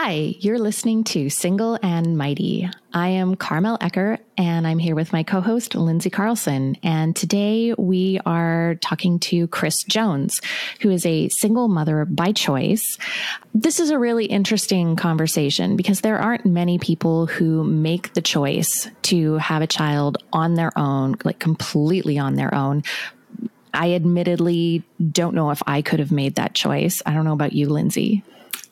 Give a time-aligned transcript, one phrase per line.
[0.00, 2.70] Hi, you're listening to Single and Mighty.
[2.92, 6.76] I am Carmel Ecker, and I'm here with my co host, Lindsay Carlson.
[6.84, 10.40] And today we are talking to Kris Jones,
[10.82, 12.96] who is a single mother by choice.
[13.52, 18.88] This is a really interesting conversation because there aren't many people who make the choice
[19.02, 22.84] to have a child on their own, like completely on their own.
[23.74, 27.02] I admittedly don't know if I could have made that choice.
[27.04, 28.22] I don't know about you, Lindsay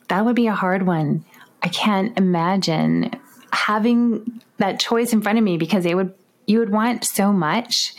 [0.09, 1.25] that would be a hard one.
[1.62, 3.11] I can't imagine
[3.53, 6.14] having that choice in front of me because it would
[6.46, 7.94] you would want so much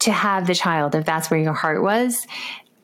[0.00, 2.26] to have the child if that's where your heart was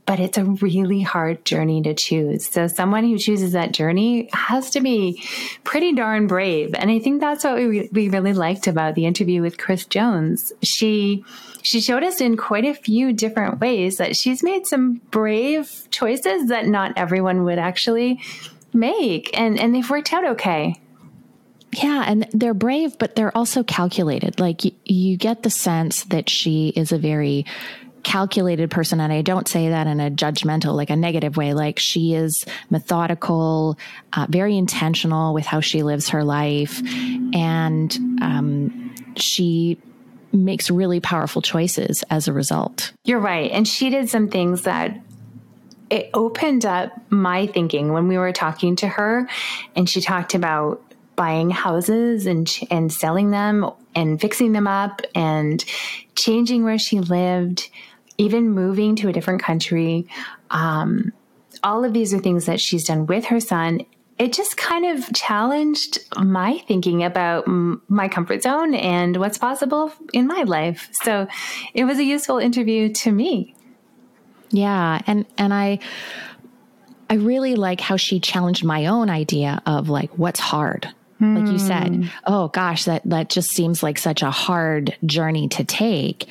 [0.07, 2.47] but it's a really hard journey to choose.
[2.47, 5.23] So someone who chooses that journey has to be
[5.65, 6.74] pretty darn brave.
[6.74, 10.52] And I think that's what we, we really liked about the interview with Kris Jones.
[10.62, 11.24] She
[11.62, 16.49] she showed us in quite a few different ways that she's made some brave choices
[16.49, 18.21] that not everyone would actually
[18.74, 20.74] make and and they've worked out okay
[21.82, 24.38] yeah, and they're brave, but they're also calculated.
[24.38, 27.46] Like y- you get the sense that she is a very
[28.04, 29.01] calculated person.
[29.01, 31.54] And I don't say that in a judgmental, like a negative way.
[31.54, 33.79] Like she is methodical,
[34.12, 36.80] uh, very intentional with how she lives her life.
[37.34, 39.79] And um, she
[40.32, 42.93] makes really powerful choices as a result.
[43.04, 43.51] You're right.
[43.51, 45.01] And she did some things that
[45.95, 49.28] it opened up my thinking when we were talking to her
[49.76, 50.82] and she talked about
[51.14, 55.65] buying houses and and selling them and fixing them up and
[56.16, 57.70] changing where she lived
[58.18, 60.09] even moving to a different country.
[60.50, 61.12] Um,
[61.62, 63.82] all of these are things that she's done with her son.
[64.19, 69.92] It just kind of challenged my thinking about m- my comfort zone and what's possible
[70.12, 70.88] in my life.
[71.03, 71.28] So
[71.72, 73.54] it was a useful interview to me
[74.55, 75.78] yeah, and and I
[77.10, 80.88] I really like how she challenged my own idea of like what's hard.
[81.21, 82.05] Like you said, hmm.
[82.27, 86.28] oh gosh, that that just seems like such a hard journey to take.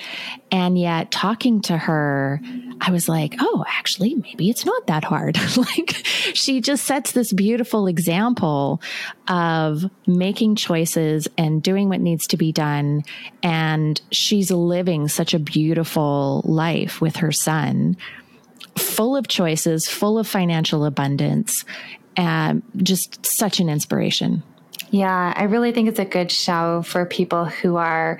[0.51, 2.41] And yet talking to her,
[2.79, 5.37] I was like, oh, actually, maybe it's not that hard.
[5.57, 8.81] like she just sets this beautiful example
[9.27, 13.03] of making choices and doing what needs to be done.
[13.41, 17.97] And she's living such a beautiful life with her son,
[18.77, 21.65] full of choices, full of financial abundance,
[22.15, 24.43] and just such an inspiration.
[24.91, 28.19] Yeah, I really think it's a good show for people who are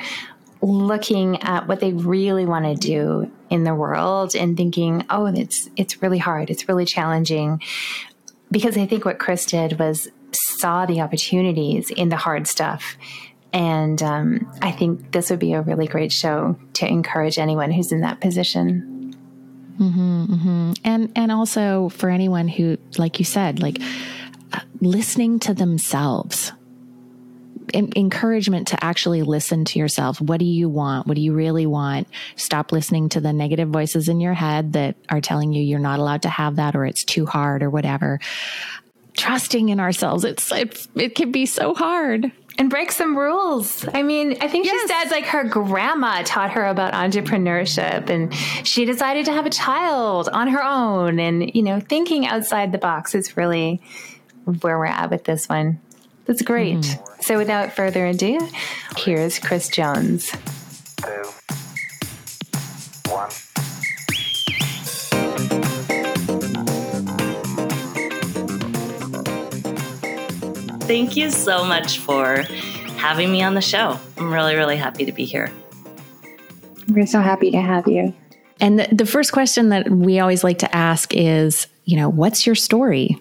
[0.61, 5.69] looking at what they really want to do in the world and thinking, "Oh, it's
[5.75, 6.49] it's really hard.
[6.49, 7.61] It's really challenging."
[8.49, 12.97] Because I think what Kris did was saw the opportunities in the hard stuff.
[13.51, 17.91] And um, I think this would be a really great show to encourage anyone who's
[17.91, 18.92] in that position.
[19.79, 20.71] Mm-hmm, mm-hmm.
[20.83, 23.79] And and also for anyone who, like you said, like
[24.51, 26.51] uh, listening to themselves
[27.73, 30.21] encouragement to actually listen to yourself.
[30.21, 31.07] What do you want?
[31.07, 32.07] What do you really want?
[32.35, 35.99] Stop listening to the negative voices in your head that are telling you you're not
[35.99, 38.19] allowed to have that or it's too hard or whatever.
[39.15, 40.23] Trusting in ourselves.
[40.23, 43.85] It's, it, it can be so hard and break some rules.
[43.93, 44.81] I mean, I think yes.
[44.81, 48.33] she said like her grandma taught her about entrepreneurship and
[48.65, 52.77] she decided to have a child on her own and you know, thinking outside the
[52.77, 53.81] box is really
[54.45, 55.79] where we're at with this one.
[56.25, 56.77] That's great.
[56.77, 57.21] Mm-hmm.
[57.21, 58.39] So, without further ado,
[58.95, 60.31] here's Kris Jones.
[60.97, 61.23] Two,
[70.93, 72.43] Thank you so much for
[72.97, 73.99] having me on the show.
[74.15, 75.51] I'm really, really happy to be here.
[76.87, 78.13] We're so happy to have you.
[78.61, 82.45] And the, the first question that we always like to ask is, you know, what's
[82.45, 83.19] your story?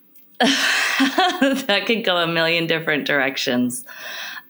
[0.40, 3.84] that could go a million different directions.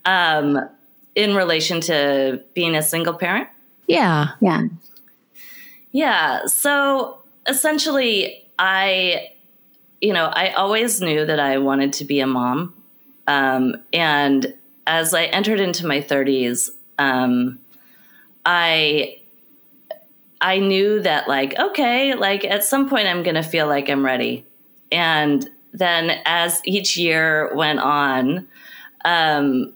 [0.06, 0.66] Um,
[1.14, 3.48] in relation to being a single parent?
[3.86, 4.28] Yeah.
[4.40, 4.62] Yeah.
[5.92, 6.46] Yeah.
[6.46, 9.32] So essentially, I,
[10.00, 12.74] you know, I always knew that I wanted to be a mom.
[13.26, 14.54] Um, and
[14.86, 17.58] as I entered into my 30s, um,
[18.44, 19.18] I
[20.40, 24.04] I knew that like okay, like at some point I'm going to feel like I'm
[24.04, 24.46] ready.
[24.90, 28.48] And then as each year went on,
[29.04, 29.72] um,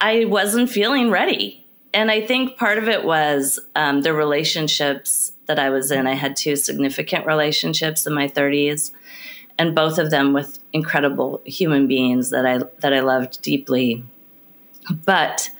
[0.00, 1.64] I wasn't feeling ready.
[1.94, 6.06] And I think part of it was um, the relationships that I was in.
[6.06, 8.92] I had two significant relationships in my 30s,
[9.58, 14.04] and both of them with incredible human beings that I that I loved deeply.
[15.04, 15.50] But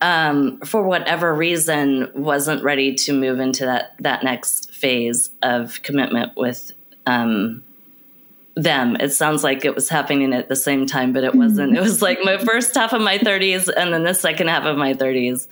[0.00, 6.36] um, for whatever reason, wasn't ready to move into that that next phase of commitment
[6.36, 6.72] with
[7.06, 7.62] um,
[8.54, 8.96] them.
[9.00, 11.76] It sounds like it was happening at the same time, but it wasn't.
[11.76, 14.76] It was like my first half of my 30s and then the second half of
[14.76, 15.48] my 30s.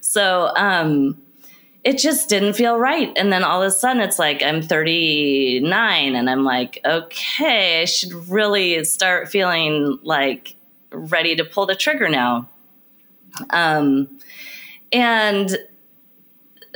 [0.00, 1.20] So, um,
[1.88, 3.10] it just didn't feel right.
[3.16, 7.86] And then all of a sudden it's like I'm 39 and I'm like, okay, I
[7.86, 10.54] should really start feeling like
[10.92, 12.50] ready to pull the trigger now.
[13.48, 14.20] Um,
[14.92, 15.56] and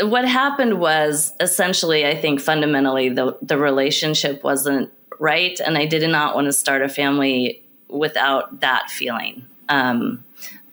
[0.01, 5.61] what happened was essentially, I think fundamentally the, the relationship wasn't right.
[5.61, 10.25] And I did not want to start a family without that feeling um,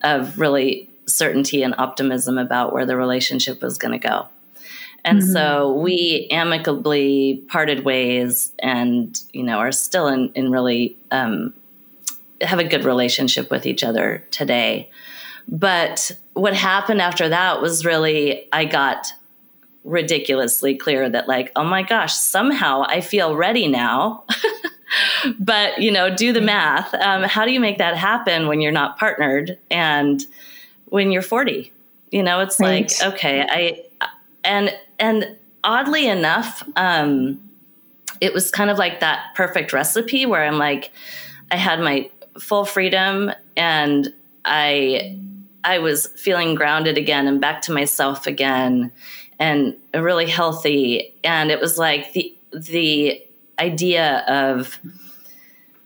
[0.01, 4.27] of really certainty and optimism about where the relationship was going to go.
[5.03, 5.31] And mm-hmm.
[5.31, 11.53] so we amicably parted ways and, you know, are still in, in really, um,
[12.41, 14.89] have a good relationship with each other today.
[15.47, 19.13] But what happened after that was really, I got
[19.83, 24.25] ridiculously clear that, like, oh my gosh, somehow I feel ready now.
[25.39, 26.93] but, you know, do the math.
[26.93, 30.25] Um, how do you make that happen when you're not partnered and
[30.89, 31.71] when you're 40?
[32.11, 32.91] You know, it's right.
[33.01, 34.07] like, okay, I,
[34.43, 37.39] and, and oddly enough, um,
[38.21, 40.91] it was kind of like that perfect recipe where I'm like,
[41.51, 42.09] I had my
[42.39, 44.13] full freedom and
[44.45, 45.17] I
[45.63, 48.91] I was feeling grounded again and back to myself again
[49.39, 51.13] and really healthy.
[51.23, 53.23] And it was like the the
[53.59, 54.79] idea of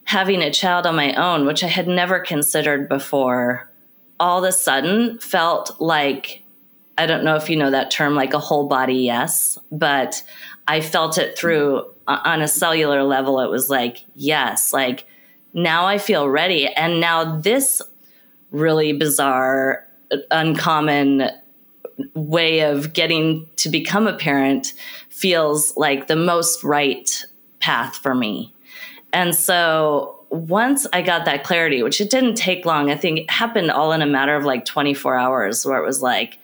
[0.05, 3.69] having a child on my own, which I had never considered before,
[4.23, 6.43] all of a sudden felt like
[6.97, 10.23] I don't know if you know that term, like a whole body yes, but
[10.65, 13.41] I felt it through on a cellular level.
[13.41, 15.05] It was like, yes, like
[15.53, 16.67] now I feel ready.
[16.67, 17.81] And now this
[18.51, 19.85] really bizarre,
[20.31, 21.29] uncommon
[22.13, 24.73] way of getting to become a parent
[25.09, 27.25] feels like the most right
[27.59, 28.53] path for me.
[29.11, 33.29] And so once I got that clarity, which it didn't take long, I think it
[33.29, 36.39] happened all in a matter of like 24 hours, where it was like,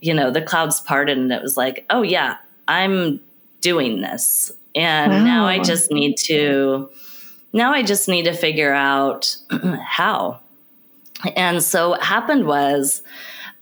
[0.00, 3.20] you know, the clouds parted and it was like, oh, yeah, I'm
[3.60, 4.50] doing this.
[4.74, 5.24] And wow.
[5.24, 6.90] now I just need to,
[7.52, 9.36] now I just need to figure out
[9.86, 10.40] how.
[11.36, 13.02] And so what happened was,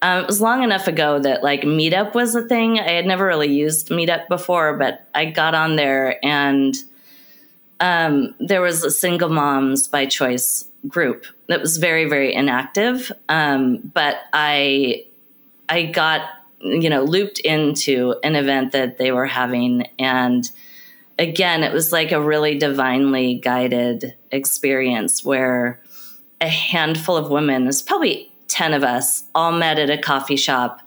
[0.00, 2.78] um, it was long enough ago that like Meetup was a thing.
[2.78, 6.74] I had never really used Meetup before, but I got on there and
[7.80, 13.10] um, there was a single moms by choice group that was very, very inactive.
[13.28, 15.06] Um, but I,
[15.68, 16.28] I got,
[16.60, 19.88] you know, looped into an event that they were having.
[19.98, 20.50] And
[21.18, 25.80] again, it was like a really divinely guided experience where
[26.40, 30.80] a handful of women, it's probably 10 of us all met at a coffee shop.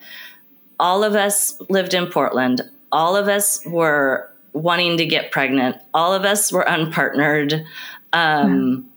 [0.79, 2.61] All of us lived in Portland.
[2.91, 5.77] All of us were wanting to get pregnant.
[5.93, 7.65] All of us were unpartnered.
[8.13, 8.89] Um,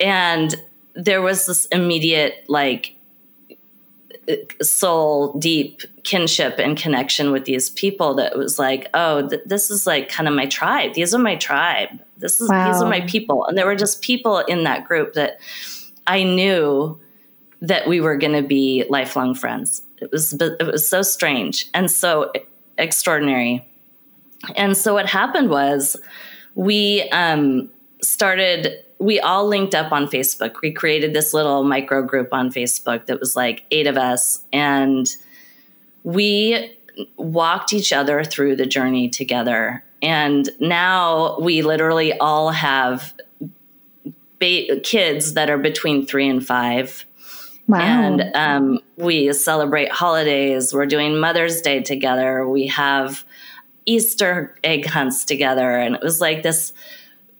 [0.00, 0.54] And
[0.94, 2.96] there was this immediate, like,
[4.62, 9.86] soul deep kinship and connection with these people that was like, oh, th- this is
[9.86, 10.94] like kind of my tribe.
[10.94, 11.90] These are my tribe.
[12.16, 12.72] This is wow.
[12.72, 13.44] these are my people.
[13.44, 15.38] And there were just people in that group that
[16.06, 16.98] I knew
[17.60, 19.82] that we were going to be lifelong friends.
[20.00, 22.32] It was it was so strange and so
[22.78, 23.66] extraordinary.
[24.56, 25.96] And so what happened was
[26.54, 27.70] we um,
[28.02, 28.84] started.
[28.98, 30.60] We all linked up on Facebook.
[30.62, 35.14] We created this little micro group on Facebook that was like eight of us, and
[36.04, 36.76] we
[37.16, 39.84] walked each other through the journey together.
[40.00, 43.14] And now we literally all have
[44.38, 47.04] ba- kids that are between three and five
[47.66, 47.78] Wow.
[47.78, 50.74] And um, we celebrate holidays.
[50.74, 52.46] We're doing Mother's Day together.
[52.46, 53.24] We have
[53.86, 55.76] Easter egg hunts together.
[55.76, 56.72] And it was like this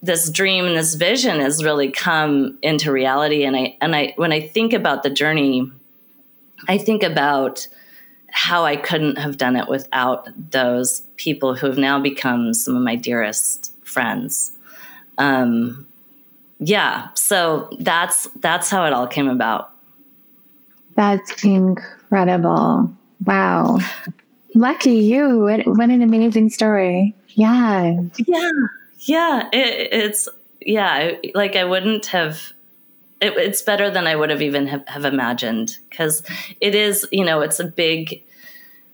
[0.03, 3.45] this dream and this vision has really come into reality.
[3.45, 5.71] And I and I when I think about the journey,
[6.69, 7.67] I think about
[8.31, 12.83] how I couldn't have done it without those people who have now become some of
[12.83, 14.53] my dearest friends.
[15.19, 15.87] Um,
[16.59, 19.71] yeah, so that's that's how it all came about.
[20.97, 22.93] That's incredible.
[23.25, 23.79] Wow.
[24.55, 25.41] Lucky you.
[25.41, 27.15] What, what an amazing story.
[27.29, 28.01] Yeah.
[28.17, 28.51] Yeah.
[29.01, 29.49] Yeah.
[29.53, 30.29] It, it's,
[30.61, 31.13] yeah.
[31.35, 32.53] Like I wouldn't have,
[33.21, 36.23] it, it's better than I would have even have, have imagined because
[36.61, 38.23] it is, you know, it's a big,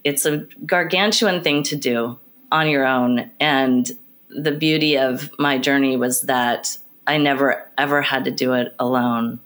[0.03, 2.19] it's a gargantuan thing to do
[2.51, 3.31] on your own.
[3.39, 3.91] And
[4.31, 9.41] the beauty of my journey was that I never ever had to do it alone.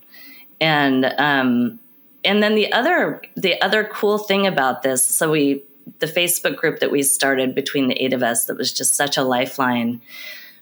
[0.60, 1.80] And um,
[2.22, 5.62] and then the other the other cool thing about this, so we
[5.98, 9.16] the Facebook group that we started between the eight of us that was just such
[9.16, 10.00] a lifeline.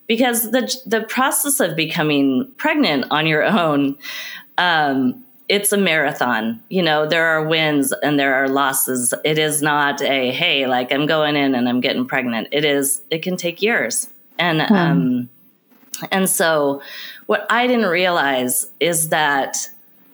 [0.06, 3.96] Because the the process of becoming pregnant on your own
[4.58, 6.62] um, it's a marathon.
[6.68, 9.12] You know there are wins and there are losses.
[9.24, 12.48] It is not a hey like i'm going in and i'm getting pregnant.
[12.52, 14.08] It is it can take years.
[14.38, 15.28] And um
[16.10, 16.82] and so
[17.26, 19.68] what i didn't realize is that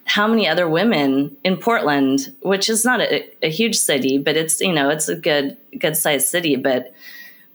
[0.08, 4.60] how many other women in portland which is not a, a huge city but it's
[4.60, 6.92] you know it's a good good sized city but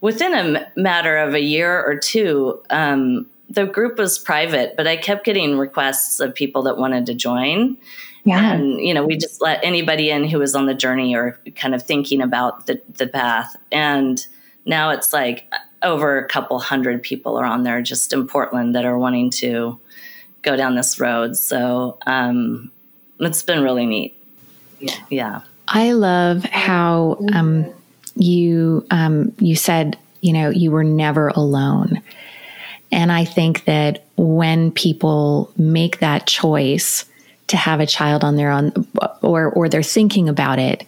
[0.04, 4.98] within a matter of a year or two, um, the group was private, but I
[4.98, 7.78] kept getting requests of people that wanted to join.
[8.22, 8.52] Yeah.
[8.52, 11.74] And, you know, we just let anybody in who was on the journey or kind
[11.74, 13.56] of thinking about the, the path.
[13.72, 14.26] And
[14.66, 15.50] now it's like
[15.82, 19.80] over a couple hundred people are on there just in Portland that are wanting to
[20.44, 21.36] go down this road.
[21.36, 22.70] So um,
[23.18, 24.16] it's been really neat.
[24.78, 24.96] Yeah.
[25.08, 25.40] yeah.
[25.66, 27.66] I love how um,
[28.16, 32.02] you um, you said you know you were never alone
[32.90, 37.04] and i think that when people make that choice
[37.46, 38.72] to have a child on their own
[39.20, 40.86] or or they're thinking about it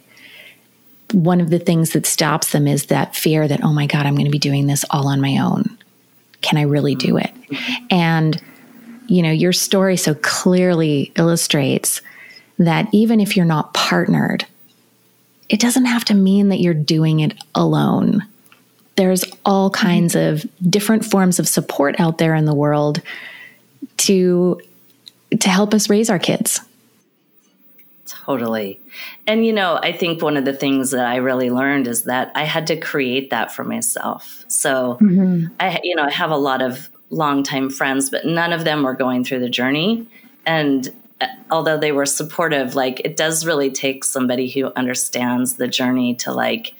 [1.12, 4.14] one of the things that stops them is that fear that oh my god i'm
[4.14, 5.76] going to be doing this all on my own
[6.40, 7.30] can i really do it
[7.90, 8.42] and
[9.08, 12.00] you know your story so clearly illustrates
[12.58, 14.46] that even if you're not partnered
[15.48, 18.24] it doesn't have to mean that you're doing it alone.
[18.96, 23.00] There's all kinds of different forms of support out there in the world
[23.98, 24.60] to
[25.38, 26.60] to help us raise our kids.
[28.06, 28.80] Totally.
[29.26, 32.32] And you know, I think one of the things that I really learned is that
[32.34, 34.44] I had to create that for myself.
[34.48, 35.46] So mm-hmm.
[35.60, 38.94] I you know, I have a lot of longtime friends, but none of them were
[38.94, 40.06] going through the journey.
[40.44, 40.88] And
[41.50, 46.32] although they were supportive, like it does really take somebody who understands the journey to
[46.32, 46.74] like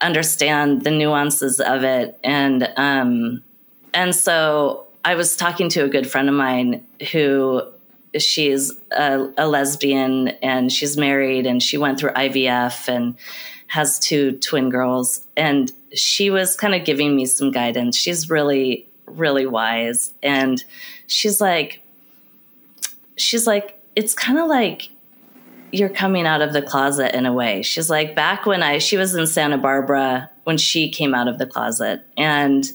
[0.00, 2.18] understand the nuances of it.
[2.22, 3.42] And um,
[3.94, 7.62] and so I was talking to a good friend of mine who
[8.18, 13.16] she's a, a lesbian and she's married and she went through IVF and
[13.68, 17.96] has two twin girls and she was kind of giving me some guidance.
[17.96, 20.64] She's really really wise and
[21.06, 21.82] she's like
[23.16, 24.90] she's like, it's kind of like
[25.70, 27.62] you're coming out of the closet in a way.
[27.62, 31.38] She's like, back when I, she was in Santa Barbara when she came out of
[31.38, 32.02] the closet.
[32.16, 32.70] And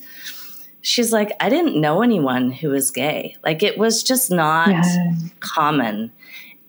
[0.82, 3.36] she's like, I didn't know anyone who was gay.
[3.44, 5.13] Like, it was just not yeah.
[5.41, 6.12] common.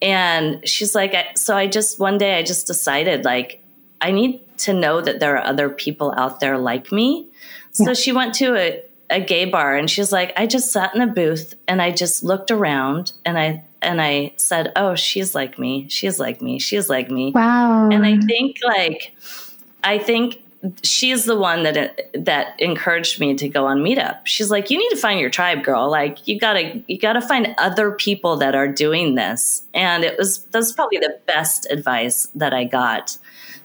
[0.02, 3.62] And she's like, so I just, one day I just decided, like,
[4.00, 7.26] I need to know that there are other people out there like me.
[7.72, 7.94] So yeah.
[7.94, 11.06] she went to a, a gay bar and she's like, I just sat in a
[11.06, 15.88] booth and I just looked around and I and I said, Oh, she's like me.
[15.88, 16.58] She's like me.
[16.58, 17.32] She's like me.
[17.32, 17.88] Wow.
[17.90, 19.14] And I think like
[19.84, 20.42] I think
[20.82, 24.20] she's the one that that encouraged me to go on meetup.
[24.24, 25.88] She's like, "You need to find your tribe, girl.
[25.88, 30.04] Like you got to you got to find other people that are doing this." And
[30.04, 33.18] it was that's probably the best advice that I got.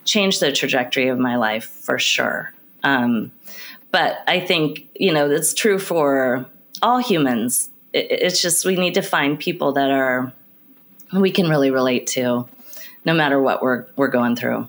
[0.06, 2.54] Changed the trajectory of my life for sure.
[2.84, 3.32] Um,
[3.94, 6.46] but I think, you know, that's true for
[6.82, 7.70] all humans.
[7.94, 10.34] It, it's just we need to find people that are
[11.14, 12.50] we can really relate to
[13.06, 14.68] no matter what we're we're going through.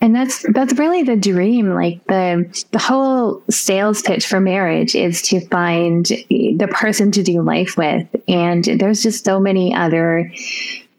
[0.00, 1.74] And that's that's really the dream.
[1.74, 7.42] Like the the whole sales pitch for marriage is to find the person to do
[7.42, 8.08] life with.
[8.26, 10.32] And there's just so many other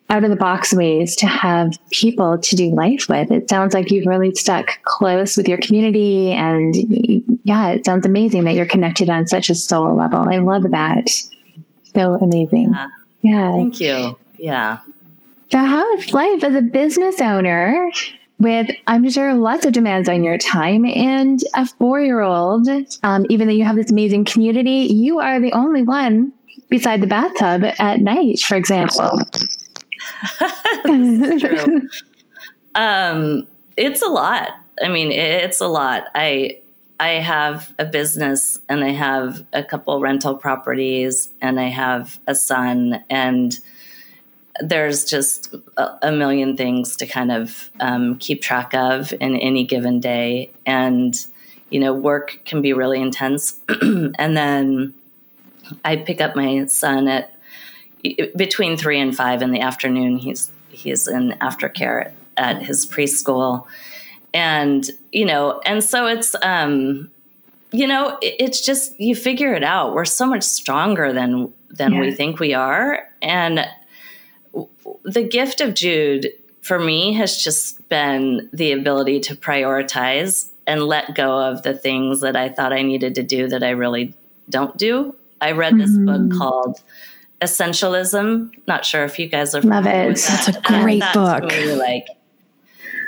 [0.09, 3.31] out of the box ways to have people to do life with.
[3.31, 6.31] It sounds like you've really stuck close with your community.
[6.31, 6.75] And
[7.43, 10.27] yeah, it sounds amazing that you're connected on such a soul level.
[10.29, 11.09] I love that.
[11.95, 12.71] So amazing.
[12.73, 12.87] Yeah.
[13.21, 13.51] yeah.
[13.53, 14.17] Thank you.
[14.37, 14.79] Yeah.
[15.51, 17.91] So, how is life as a business owner
[18.39, 22.67] with, I'm sure, lots of demands on your time and a four year old?
[23.03, 26.33] Um, even though you have this amazing community, you are the only one
[26.69, 29.19] beside the bathtub at night, for example.
[31.39, 31.89] true.
[32.75, 34.49] um, it's a lot.
[34.83, 36.05] I mean, it's a lot.
[36.15, 36.59] I
[36.99, 42.35] I have a business and I have a couple rental properties and I have a
[42.35, 43.59] son and
[44.61, 49.65] there's just a, a million things to kind of um, keep track of in any
[49.65, 51.25] given day and
[51.71, 54.93] you know work can be really intense and then
[55.83, 57.32] I pick up my son at
[58.35, 60.17] between three and five in the afternoon.
[60.17, 63.65] He's he's in aftercare at, at his preschool,
[64.33, 67.09] and you know, and so it's um,
[67.71, 69.93] you know, it, it's just you figure it out.
[69.93, 71.99] We're so much stronger than than yeah.
[72.01, 73.65] we think we are, and
[75.03, 76.31] the gift of Jude
[76.61, 82.21] for me has just been the ability to prioritize and let go of the things
[82.21, 84.13] that I thought I needed to do that I really
[84.49, 85.15] don't do.
[85.41, 86.29] I read this mm-hmm.
[86.29, 86.81] book called
[87.43, 88.51] Essentialism.
[88.67, 90.15] Not sure if you guys are love it.
[90.15, 90.45] That.
[90.45, 91.43] That's a great book.
[91.77, 92.07] like,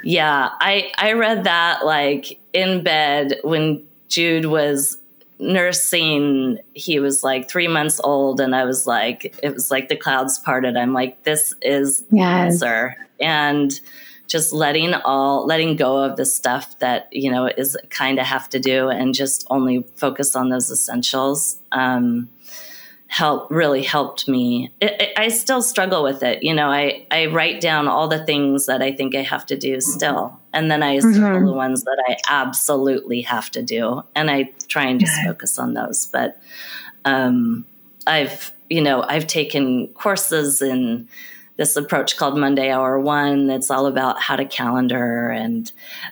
[0.04, 4.98] yeah, I I read that like in bed when Jude was
[5.38, 9.96] nursing he was like three months old and i was like it was like the
[9.98, 12.54] clouds parted i'm like this is yes.
[12.54, 13.82] answer and
[14.27, 18.50] just letting all letting go of the stuff that you know is kind of have
[18.50, 22.30] to do and just only focus on those essentials um,
[23.08, 27.28] help really helped me it, it, i still struggle with it you know i i
[27.28, 30.82] write down all the things that i think i have to do still and then
[30.82, 31.14] i mm-hmm.
[31.14, 35.60] circle the ones that i absolutely have to do and i try and just focus
[35.60, 36.42] on those but
[37.06, 37.64] um,
[38.08, 41.08] i've you know i've taken courses in
[41.58, 45.72] this approach called Monday Hour One that's all about how to calendar, and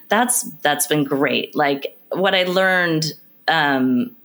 [0.10, 1.56] that's that's been great.
[1.56, 3.14] Like what I learned,
[3.48, 4.16] um,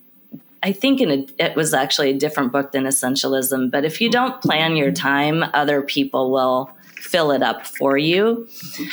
[0.61, 3.71] I think in a, it was actually a different book than Essentialism.
[3.71, 8.47] But if you don't plan your time, other people will fill it up for you,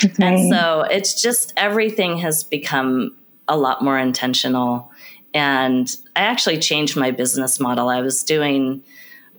[0.04, 0.24] okay.
[0.24, 3.16] and so it's just everything has become
[3.48, 4.90] a lot more intentional.
[5.34, 7.88] And I actually changed my business model.
[7.88, 8.82] I was doing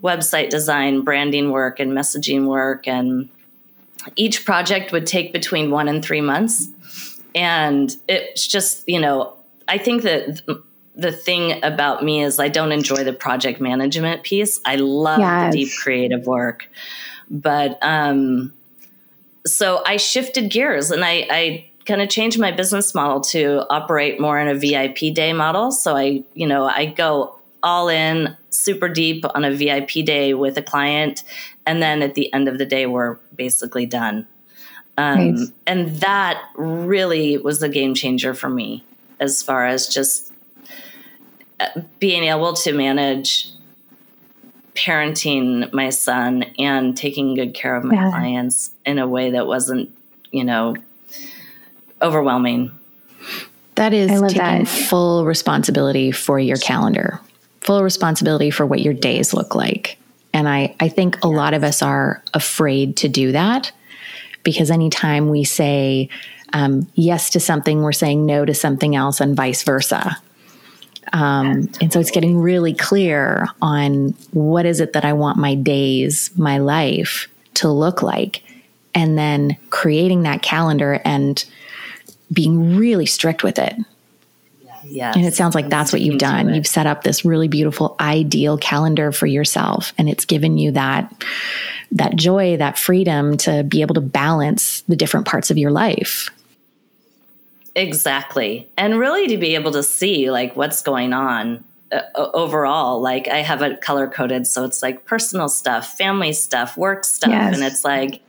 [0.03, 2.87] website design, branding work, and messaging work.
[2.87, 3.29] And
[4.15, 6.67] each project would take between one and three months.
[7.33, 9.33] And it's just, you know,
[9.67, 10.41] I think that
[10.97, 14.59] the thing about me is I don't enjoy the project management piece.
[14.65, 15.53] I love yes.
[15.53, 16.67] the deep creative work.
[17.29, 18.51] But um,
[19.45, 24.19] so I shifted gears and I, I kind of changed my business model to operate
[24.19, 25.71] more in a VIP day model.
[25.71, 30.57] So I, you know, I go all in super deep on a VIP day with
[30.57, 31.23] a client.
[31.65, 34.27] And then at the end of the day, we're basically done.
[34.97, 35.51] Um, nice.
[35.67, 38.83] And that really was a game changer for me
[39.19, 40.33] as far as just
[41.99, 43.51] being able to manage
[44.75, 48.09] parenting my son and taking good care of my yeah.
[48.11, 49.91] clients in a way that wasn't,
[50.31, 50.75] you know,
[52.01, 52.71] overwhelming.
[53.75, 54.67] That is taking that.
[54.67, 57.19] full responsibility for your calendar
[57.67, 59.97] full responsibility for what your days look like.
[60.33, 63.73] And I, I think a lot of us are afraid to do that
[64.43, 66.07] because anytime we say
[66.53, 70.17] um, yes to something, we're saying no to something else, and vice versa.
[71.13, 75.55] Um, and so it's getting really clear on what is it that I want my
[75.55, 78.43] days, my life to look like,
[78.93, 81.43] and then creating that calendar and
[82.31, 83.75] being really strict with it
[84.89, 85.15] Yes.
[85.15, 86.53] And it sounds like that's what you've done.
[86.53, 91.13] You've set up this really beautiful ideal calendar for yourself and it's given you that
[91.91, 96.29] that joy, that freedom to be able to balance the different parts of your life.
[97.77, 98.69] Exactly.
[98.77, 101.63] And really to be able to see like what's going on
[101.93, 106.75] uh, overall like i have it color coded so it's like personal stuff family stuff
[106.75, 107.55] work stuff yes.
[107.55, 108.19] and it's like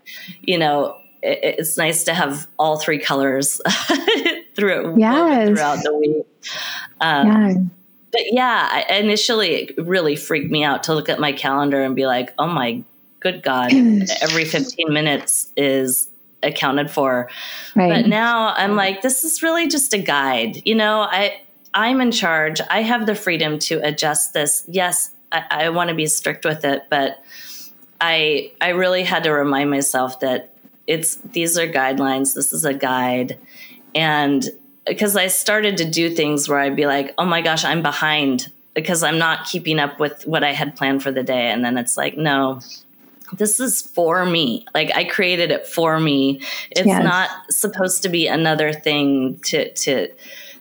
[0.43, 3.61] you know it, it's nice to have all three colors
[4.55, 5.49] through yes.
[5.49, 6.27] throughout the week.
[7.01, 7.55] Um, yeah.
[8.11, 11.95] But yeah, I, initially it really freaked me out to look at my calendar and
[11.95, 12.83] be like, "Oh my
[13.21, 13.73] good god,
[14.23, 16.09] every 15 minutes is
[16.43, 17.29] accounted for."
[17.75, 17.89] Right.
[17.89, 20.63] But now I'm like, this is really just a guide.
[20.67, 21.41] You know, I
[21.75, 22.61] I'm in charge.
[22.71, 24.65] I have the freedom to adjust this.
[24.67, 27.23] Yes, I, I want to be strict with it, but
[28.01, 30.51] I I really had to remind myself that
[30.87, 32.35] it's these are guidelines.
[32.35, 33.39] This is a guide,
[33.95, 34.49] and
[34.87, 38.51] because I started to do things where I'd be like, oh my gosh, I'm behind
[38.75, 41.77] because I'm not keeping up with what I had planned for the day, and then
[41.77, 42.61] it's like, no,
[43.33, 44.67] this is for me.
[44.75, 46.41] Like I created it for me.
[46.71, 47.03] It's yes.
[47.03, 50.09] not supposed to be another thing to to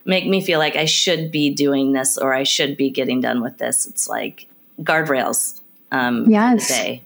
[0.05, 3.41] make me feel like I should be doing this or I should be getting done
[3.41, 3.85] with this.
[3.87, 4.47] It's like
[4.81, 5.59] guardrails
[5.91, 6.67] um yes.
[6.67, 7.03] day.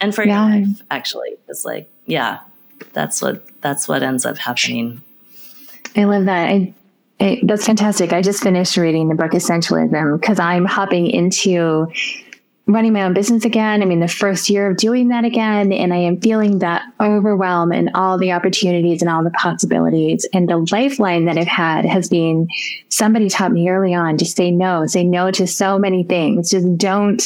[0.00, 0.48] And for yeah.
[0.48, 1.36] your life, actually.
[1.48, 2.40] It's like, yeah,
[2.92, 5.02] that's what that's what ends up happening.
[5.96, 6.48] I love that.
[6.48, 6.74] I,
[7.20, 8.12] I, that's fantastic.
[8.12, 11.86] I just finished reading the book Essentialism because I'm hopping into
[12.66, 13.82] running my own business again.
[13.82, 17.72] I mean, the first year of doing that again, and I am feeling that overwhelm
[17.72, 20.26] and all the opportunities and all the possibilities.
[20.32, 22.48] And the lifeline that I've had has been
[22.88, 26.50] somebody taught me early on to say no, say no to so many things.
[26.50, 27.22] Just don't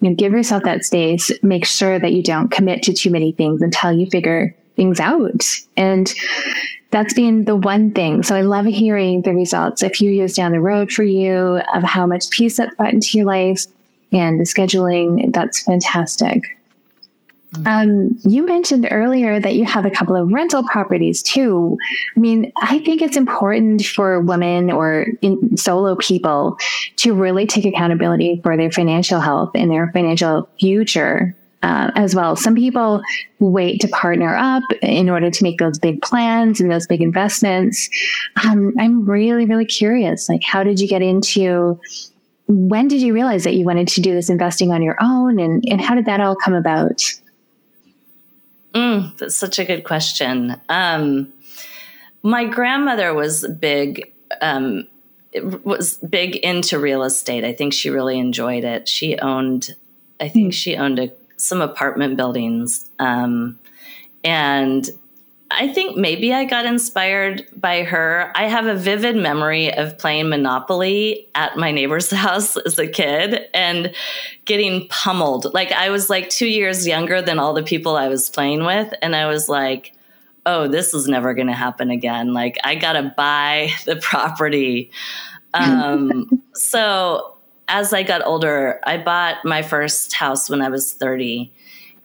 [0.00, 1.30] you know, give yourself that space.
[1.42, 5.44] Make sure that you don't commit to too many things until you figure things out.
[5.76, 6.14] And
[6.90, 8.22] that's been the one thing.
[8.22, 11.82] So I love hearing the results a few years down the road for you of
[11.82, 13.66] how much peace that brought into your life
[14.12, 15.32] and the scheduling.
[15.32, 16.42] That's fantastic.
[17.64, 21.78] Um, you mentioned earlier that you have a couple of rental properties too.
[22.16, 26.58] I mean, I think it's important for women or in, solo people
[26.96, 32.36] to really take accountability for their financial health and their financial future uh, as well.
[32.36, 33.00] Some people
[33.38, 37.88] wait to partner up in order to make those big plans and those big investments.
[38.44, 40.28] Um, I'm really, really curious.
[40.28, 41.80] Like, how did you get into?
[42.48, 45.62] When did you realize that you wanted to do this investing on your own, and
[45.68, 47.02] and how did that all come about?
[48.74, 50.60] Mm, that's such a good question.
[50.68, 51.32] Um,
[52.22, 54.12] my grandmother was big.
[54.40, 54.88] Um,
[55.62, 57.44] was big into real estate.
[57.44, 58.88] I think she really enjoyed it.
[58.88, 59.74] She owned,
[60.20, 63.58] I think she owned a, some apartment buildings, um,
[64.24, 64.88] and
[65.50, 68.30] I think maybe I got inspired by her.
[68.34, 73.48] I have a vivid memory of playing Monopoly at my neighbor's house as a kid
[73.54, 73.94] and
[74.44, 75.52] getting pummeled.
[75.54, 78.92] Like I was like two years younger than all the people I was playing with.
[79.00, 79.92] And I was like,
[80.44, 82.34] oh, this is never going to happen again.
[82.34, 84.90] Like I got to buy the property.
[85.54, 87.36] Um, so
[87.68, 91.52] as I got older, I bought my first house when I was 30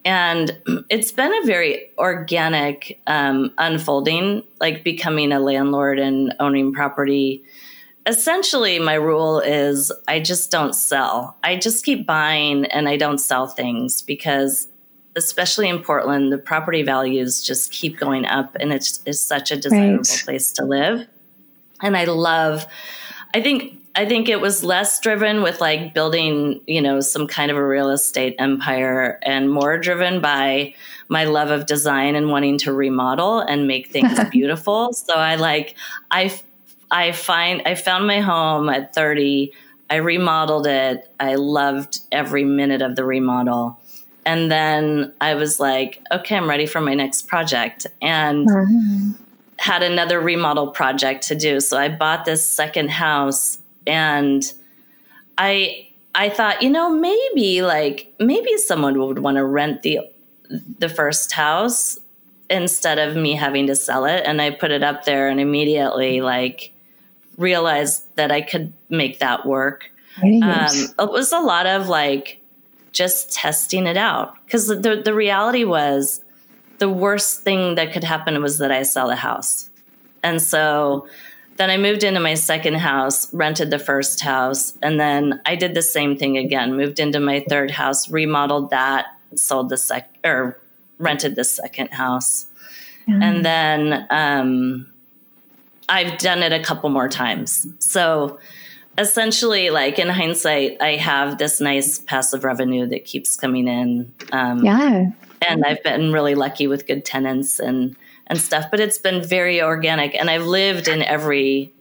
[0.05, 7.43] and it's been a very organic um, unfolding like becoming a landlord and owning property.
[8.05, 11.37] Essentially my rule is i just don't sell.
[11.43, 14.67] I just keep buying and i don't sell things because
[15.15, 19.55] especially in portland the property values just keep going up and it's, it's such a
[19.55, 20.21] desirable right.
[20.25, 21.07] place to live.
[21.81, 22.65] And i love
[23.33, 27.51] i think I think it was less driven with like building, you know, some kind
[27.51, 30.73] of a real estate empire and more driven by
[31.09, 34.93] my love of design and wanting to remodel and make things beautiful.
[34.93, 35.75] So I like
[36.09, 36.37] I
[36.89, 39.51] I find I found my home at 30.
[39.91, 41.07] I remodeled it.
[41.19, 43.79] I loved every minute of the remodel.
[44.25, 47.85] And then I was like, okay, I'm ready for my next project.
[48.01, 49.11] And mm-hmm.
[49.59, 51.59] had another remodel project to do.
[51.59, 54.51] So I bought this second house and
[55.37, 59.99] I I thought, you know, maybe like maybe someone would want to rent the
[60.79, 61.99] the first house
[62.49, 66.21] instead of me having to sell it and I put it up there and immediately
[66.21, 66.71] like
[67.37, 69.89] realized that I could make that work.
[70.99, 72.39] Um, it was a lot of like
[72.91, 76.23] just testing it out because the the reality was
[76.77, 79.69] the worst thing that could happen was that I sell the house.
[80.21, 81.07] And so
[81.57, 85.75] then I moved into my second house, rented the first house, and then I did
[85.75, 86.75] the same thing again.
[86.75, 90.59] Moved into my third house, remodeled that, sold the second or
[90.97, 92.47] rented the second house,
[93.07, 93.21] mm-hmm.
[93.21, 94.87] and then um,
[95.89, 97.67] I've done it a couple more times.
[97.79, 98.39] So
[98.97, 104.11] essentially, like in hindsight, I have this nice passive revenue that keeps coming in.
[104.31, 105.11] Um, yeah,
[105.47, 107.95] and I've been really lucky with good tenants and
[108.27, 110.15] and stuff but it's been very organic.
[110.15, 111.71] And i've lived in every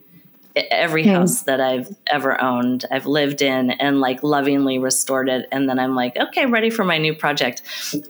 [0.54, 5.48] every house that i've ever owned i've lived in and like lovingly restored it.
[5.50, 7.62] And then i'm like okay ready for my new project.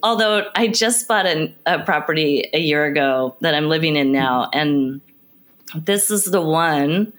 [0.03, 4.51] Although i just bought an, a property a year ago that i'm living in now
[4.53, 5.01] and
[5.75, 7.13] this is the one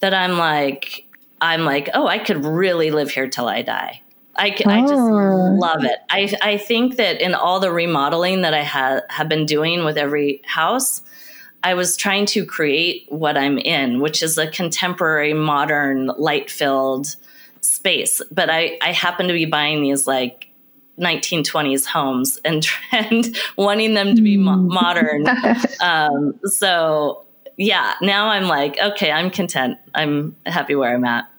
[0.00, 1.04] that i'm like
[1.40, 4.00] i'm like oh i could really live here till i die
[4.36, 4.70] I, oh.
[4.70, 5.56] I just oh.
[5.58, 5.98] love it.
[6.08, 9.96] I, I think that in all the remodeling that I ha- have been doing with
[9.96, 11.02] every house,
[11.62, 17.14] I was trying to create what I'm in, which is a contemporary, modern, light filled
[17.60, 18.20] space.
[18.30, 20.48] But I, I happen to be buying these like
[20.98, 24.72] 1920s homes and, and wanting them to be mo- mm.
[24.72, 25.26] modern.
[25.80, 27.24] um, so,
[27.56, 29.78] yeah, now I'm like, okay, I'm content.
[29.94, 31.31] I'm happy where I'm at.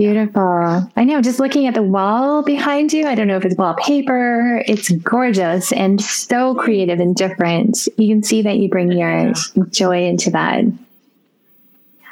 [0.00, 0.90] Beautiful.
[0.96, 4.64] I know, just looking at the wall behind you, I don't know if it's wallpaper,
[4.66, 7.86] it's gorgeous and so creative and different.
[7.98, 9.34] You can see that you bring your
[9.68, 10.64] joy into that.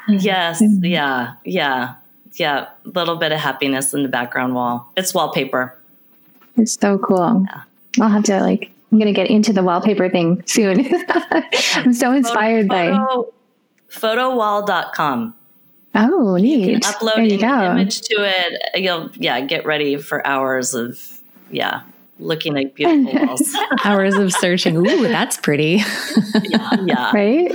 [0.07, 0.61] Yes.
[0.61, 0.85] Mm-hmm.
[0.85, 1.33] Yeah.
[1.43, 1.95] Yeah.
[2.33, 2.67] Yeah.
[2.85, 4.91] A little bit of happiness in the background wall.
[4.95, 5.75] It's wallpaper.
[6.57, 7.47] It's so cool.
[7.49, 7.61] Yeah.
[8.03, 10.85] I'll have to like, I'm going to get into the wallpaper thing soon.
[11.73, 13.31] I'm so inspired photo,
[13.89, 15.33] photo, by photowall.com.
[15.95, 16.67] Oh, neat.
[16.67, 18.81] You can upload an image to it.
[18.81, 21.21] You'll, yeah, get ready for hours of,
[21.51, 21.81] yeah,
[22.19, 23.55] looking at beautiful walls.
[23.83, 24.77] hours of searching.
[24.77, 25.81] Ooh, that's pretty.
[26.43, 27.11] yeah, yeah.
[27.13, 27.51] Right?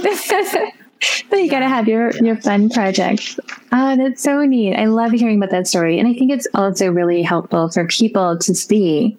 [1.31, 3.38] but you got to have your, your fun projects.
[3.73, 4.75] Ah, that's so neat.
[4.75, 5.99] I love hearing about that story.
[5.99, 9.18] And I think it's also really helpful for people to see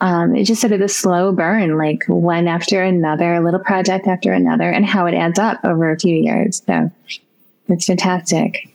[0.00, 4.06] um, it's just sort of the slow burn, like one after another, a little project
[4.06, 6.62] after another, and how it adds up over a few years.
[6.64, 6.90] So
[7.68, 8.68] it's fantastic.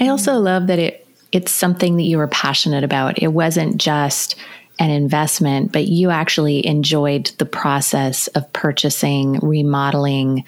[0.00, 3.22] I also love that it it's something that you were passionate about.
[3.22, 4.34] It wasn't just
[4.80, 10.44] an investment, but you actually enjoyed the process of purchasing, remodeling,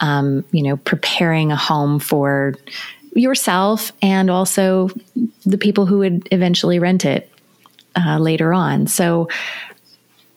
[0.00, 2.54] um, you know, preparing a home for
[3.14, 4.90] yourself and also
[5.44, 7.32] the people who would eventually rent it
[7.96, 8.86] uh, later on.
[8.86, 9.28] So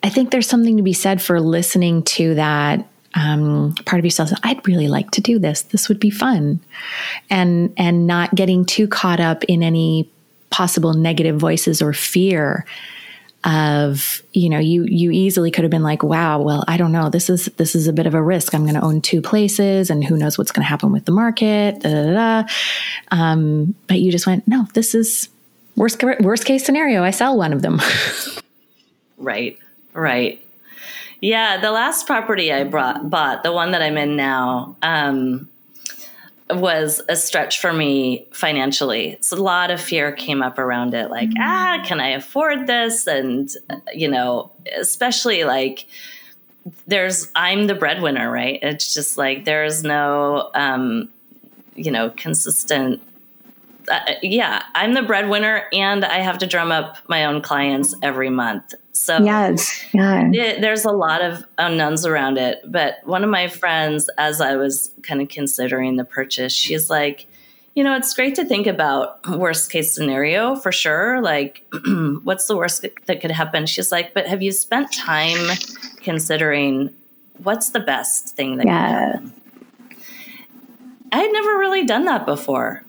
[0.01, 4.31] I think there's something to be said for listening to that um, part of yourself.
[4.43, 5.63] I'd really like to do this.
[5.63, 6.59] This would be fun,
[7.29, 10.09] and and not getting too caught up in any
[10.49, 12.65] possible negative voices or fear
[13.43, 17.09] of you know you you easily could have been like wow well i don't know
[17.09, 19.89] this is this is a bit of a risk i'm going to own two places
[19.89, 22.47] and who knows what's going to happen with the market da, da, da.
[23.11, 25.27] Um, but you just went no this is
[25.75, 27.81] worst worst case scenario i sell one of them
[29.17, 29.57] right
[29.93, 30.42] right
[31.23, 35.49] yeah the last property i brought bought the one that i'm in now um,
[36.49, 39.17] was a stretch for me financially.
[39.21, 41.41] So a lot of fear came up around it like, mm-hmm.
[41.41, 43.07] ah, can I afford this?
[43.07, 43.49] And,
[43.93, 45.87] you know, especially like,
[46.87, 48.59] there's, I'm the breadwinner, right?
[48.61, 51.09] It's just like, there's no, um,
[51.75, 53.01] you know, consistent
[53.89, 58.29] uh, yeah, I'm the breadwinner and I have to drum up my own clients every
[58.29, 58.73] month.
[58.93, 60.29] So yes, yeah.
[60.31, 62.61] It, there's a lot of unknowns around it.
[62.65, 67.25] But one of my friends, as I was kind of considering the purchase, she's like,
[67.75, 71.21] you know, it's great to think about worst case scenario for sure.
[71.21, 71.65] Like,
[72.23, 73.65] what's the worst that could happen?
[73.65, 75.57] She's like, but have you spent time
[76.03, 76.93] considering
[77.41, 78.87] what's the best thing that yeah.
[78.87, 79.33] could happen?
[81.11, 82.83] I had never really done that before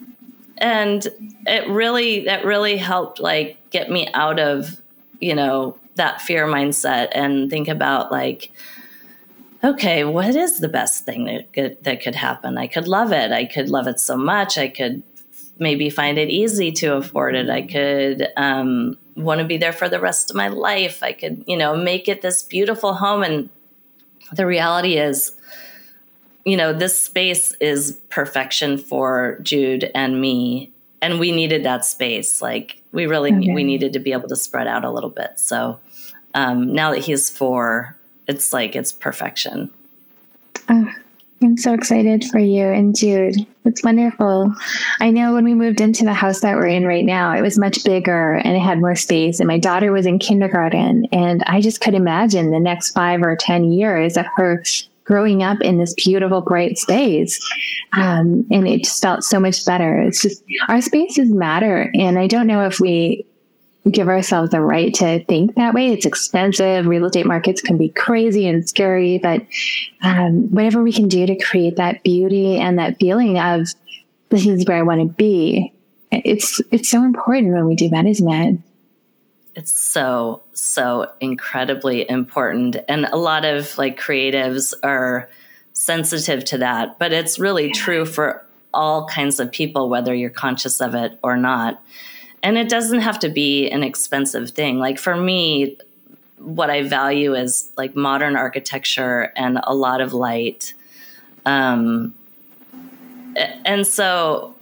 [0.59, 1.07] and
[1.47, 4.81] it really that really helped like get me out of
[5.21, 8.51] you know that fear mindset and think about like
[9.63, 12.59] okay what is the best thing that could, that could happen?
[12.59, 13.33] I could love it.
[13.33, 14.59] I could love it so much.
[14.59, 15.03] I could
[15.59, 17.49] maybe find it easy to afford it.
[17.49, 21.03] I could um, want to be there for the rest of my life.
[21.03, 23.23] I could you know make it this beautiful home.
[23.23, 23.51] And
[24.33, 25.33] the reality is
[26.45, 30.71] you know, this space is perfection for Jude and me.
[31.01, 32.41] And we needed that space.
[32.41, 33.53] Like we really okay.
[33.53, 35.39] we needed to be able to spread out a little bit.
[35.39, 35.79] So
[36.35, 39.71] um, now that he's four, it's like it's perfection.
[40.69, 40.91] Oh,
[41.43, 43.47] I'm so excited for you and Jude.
[43.67, 44.55] It's wonderful.
[45.01, 47.59] I know when we moved into the house that we're in right now, it was
[47.59, 49.41] much bigger and it had more space.
[49.41, 51.07] And my daughter was in kindergarten.
[51.13, 54.63] And I just could imagine the next five or 10 years of her
[55.05, 57.39] growing up in this beautiful, bright space.
[57.93, 60.01] Um, and it just felt so much better.
[60.01, 61.91] It's just our spaces matter.
[61.95, 63.27] And I don't know if we
[63.91, 65.93] give ourselves the right to think that way.
[65.93, 66.87] It's expensive.
[66.87, 69.47] Real estate markets can be crazy and scary, but
[70.03, 73.69] um, whatever we can do to create that beauty and that feeling of
[74.31, 75.73] this is where I want to be.
[76.11, 78.59] It's it's so important when we do it?
[79.55, 82.77] It's so so incredibly important.
[82.89, 85.29] And a lot of like creatives are
[85.73, 90.81] sensitive to that but it's really true for all kinds of people whether you're conscious
[90.81, 91.83] of it or not.
[92.43, 94.79] And it doesn't have to be an expensive thing.
[94.79, 95.77] Like for me
[96.39, 100.75] what i value is like modern architecture and a lot of light.
[101.47, 102.15] Um,
[103.65, 104.54] and so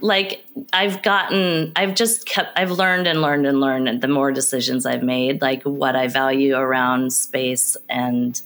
[0.00, 4.32] like I've gotten, I've just kept, I've learned and learned and learned and the more
[4.32, 8.40] decisions I've made, like what I value around space and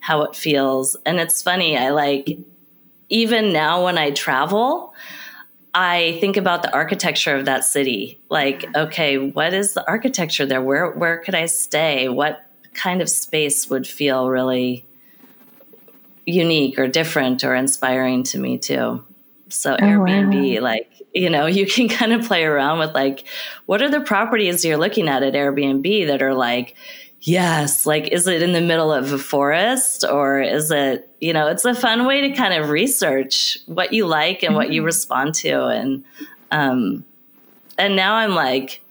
[0.00, 0.96] how it feels.
[1.06, 2.38] And it's funny, I like,
[3.08, 4.94] even now when I travel,
[5.74, 8.20] I think about the architecture of that city.
[8.28, 10.62] Like, okay, what is the architecture there?
[10.62, 12.08] Where where could I stay?
[12.08, 14.84] What kind of space would feel really
[16.26, 19.04] unique or different or inspiring to me too?
[19.48, 20.62] So oh, Airbnb, wow.
[20.62, 23.24] like, you know, you can kind of play around with like,
[23.66, 26.74] what are the properties you're looking at at Airbnb that are like,
[27.20, 31.48] yes, like, is it in the middle of a forest or is it, you know,
[31.48, 34.56] it's a fun way to kind of research what you like and mm-hmm.
[34.56, 34.86] what you mm-hmm.
[34.86, 35.66] respond to.
[35.66, 36.04] And,
[36.50, 37.04] um,
[37.76, 38.82] and now I'm like,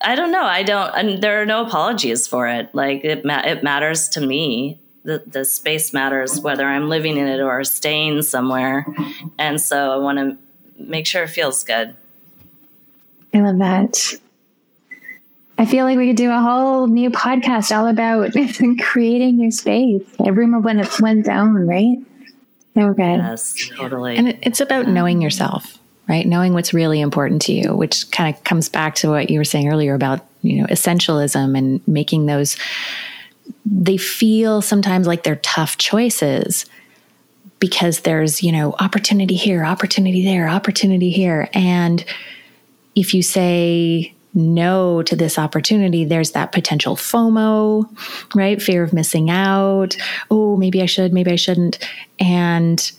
[0.00, 0.44] I don't know.
[0.44, 2.72] I don't, and there are no apologies for it.
[2.74, 7.28] Like it, ma- it matters to me the, the space matters whether I'm living in
[7.28, 8.84] it or staying somewhere.
[9.38, 10.36] And so I want to
[10.82, 11.94] make sure it feels good.
[13.32, 14.14] I love that.
[15.58, 18.32] I feel like we could do a whole new podcast all about
[18.84, 20.02] creating your space.
[20.18, 21.98] A room of when it's one's own, right?
[22.74, 23.18] So good.
[23.18, 24.16] Yes, totally.
[24.16, 26.26] And it's about knowing yourself, right?
[26.26, 29.44] Knowing what's really important to you, which kind of comes back to what you were
[29.44, 32.56] saying earlier about, you know, essentialism and making those
[33.64, 36.66] they feel sometimes like they're tough choices
[37.58, 41.48] because there's, you know, opportunity here, opportunity there, opportunity here.
[41.52, 42.04] And
[42.94, 47.88] if you say no to this opportunity, there's that potential FOMO,
[48.34, 48.60] right?
[48.60, 49.96] Fear of missing out.
[50.30, 51.78] Oh, maybe I should, maybe I shouldn't.
[52.20, 52.92] And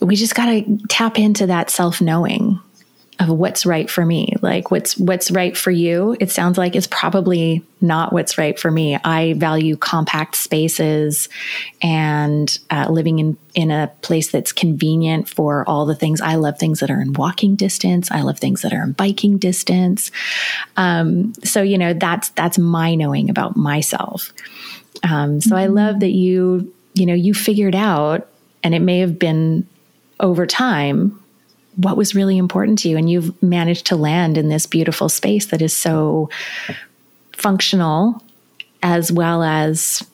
[0.00, 2.60] we just got to tap into that self knowing
[3.18, 4.34] of what's right for me.
[4.42, 8.70] Like what's what's right for you it sounds like it's probably not what's right for
[8.70, 8.96] me.
[8.96, 11.28] I value compact spaces
[11.82, 16.20] and uh, living in in a place that's convenient for all the things.
[16.20, 18.10] I love things that are in walking distance.
[18.10, 20.10] I love things that are in biking distance.
[20.76, 24.32] Um, so you know that's that's my knowing about myself.
[25.02, 25.58] Um, so mm-hmm.
[25.58, 28.28] i love that you you know you figured out
[28.62, 29.66] and it may have been
[30.18, 31.20] over time
[31.76, 32.96] what was really important to you.
[32.96, 36.30] And you've managed to land in this beautiful space that is so
[37.32, 38.22] functional
[38.82, 40.06] as well as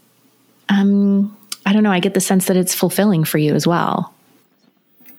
[0.69, 4.13] um i don't know i get the sense that it's fulfilling for you as well.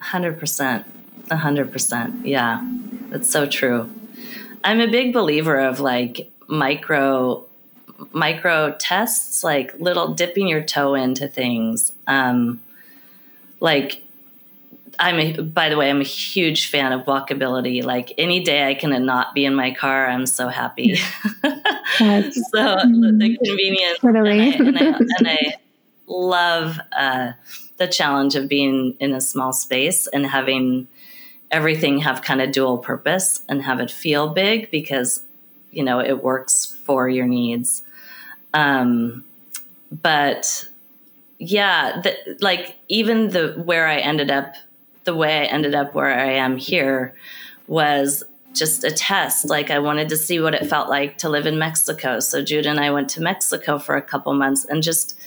[0.01, 0.83] 100%
[1.29, 2.61] 100% yeah.
[3.09, 3.89] That's so true.
[4.63, 7.45] I'm a big believer of like micro
[8.11, 11.93] micro tests like little dipping your toe into things.
[12.07, 12.61] Um
[13.59, 14.02] like
[14.99, 17.83] I'm a, by the way, I'm a huge fan of walkability.
[17.83, 20.95] Like any day I can not be in my car, I'm so happy.
[21.35, 21.41] so
[21.99, 23.99] the convenience.
[23.99, 24.53] Totally.
[24.53, 25.55] And, I, and, I, and I
[26.07, 27.31] love uh,
[27.77, 30.87] the challenge of being in a small space and having
[31.51, 35.23] everything have kind of dual purpose and have it feel big because,
[35.71, 37.83] you know, it works for your needs.
[38.53, 39.23] Um,
[39.91, 40.67] but
[41.39, 44.55] yeah, the, like even the where I ended up
[45.03, 47.13] the way I ended up where I am here
[47.67, 49.49] was just a test.
[49.49, 52.19] Like I wanted to see what it felt like to live in Mexico.
[52.19, 55.19] So Jude and I went to Mexico for a couple months and just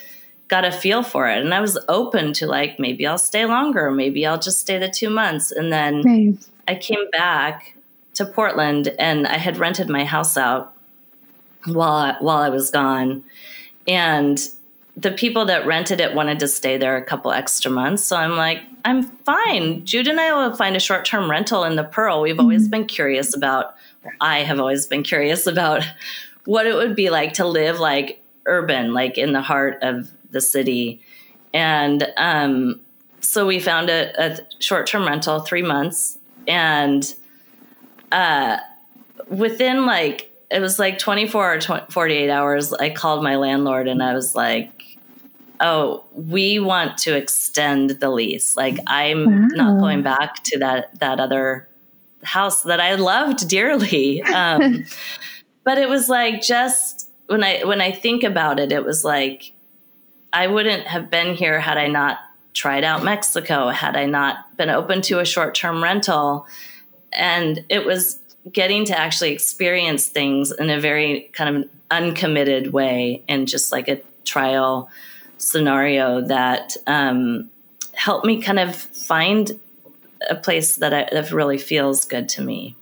[0.49, 1.45] got a feel for it.
[1.45, 4.89] And I was open to like maybe I'll stay longer, maybe I'll just stay the
[4.89, 5.51] 2 months.
[5.51, 6.39] And then right.
[6.69, 7.75] I came back
[8.15, 10.73] to Portland and I had rented my house out
[11.65, 13.25] while I, while I was gone.
[13.89, 14.39] And
[14.97, 18.05] the people that rented it wanted to stay there a couple extra months.
[18.05, 19.85] So I'm like, I'm fine.
[19.85, 22.23] Jude and I will find a short term rental in the Pearl.
[22.23, 22.71] We've always mm-hmm.
[22.71, 23.75] been curious about,
[24.21, 25.83] I have always been curious about
[26.45, 30.41] what it would be like to live like urban, like in the heart of the
[30.41, 31.03] city.
[31.53, 32.81] And um,
[33.19, 36.19] so we found a, a short term rental, three months.
[36.47, 37.13] And
[38.13, 38.59] uh,
[39.27, 44.01] within like, it was like 24 or 20, 48 hours, I called my landlord and
[44.01, 44.76] I was like,
[45.61, 48.57] oh, we want to extend the lease.
[48.57, 49.49] Like I'm wow.
[49.53, 51.69] not going back to that that other
[52.23, 54.23] house that I loved dearly.
[54.35, 54.85] Um,
[55.65, 59.53] but it was like just when I when I think about it, it was like
[60.33, 62.19] I wouldn't have been here had I not
[62.53, 66.47] tried out Mexico, had I not been open to a short term rental.
[67.13, 68.19] And it was
[68.53, 73.89] getting to actually experience things in a very kind of uncommitted way and just like
[73.89, 74.89] a trial
[75.39, 77.51] scenario that um,
[77.95, 79.59] helped me kind of find
[80.31, 82.77] a place that, I, that really feels good to me.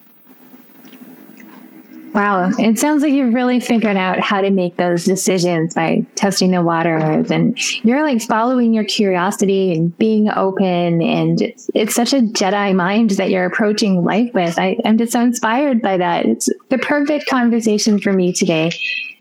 [2.15, 2.53] Wow.
[2.61, 6.63] It sounds like you've really figured out how to make those decisions by testing the
[6.63, 11.03] waters and you're like following your curiosity and being open.
[11.03, 14.57] And it's, it's such a Jedi mind that you're approaching life with.
[14.61, 16.25] I, I'm just so inspired by that.
[16.25, 18.71] It's the perfect conversation for me today.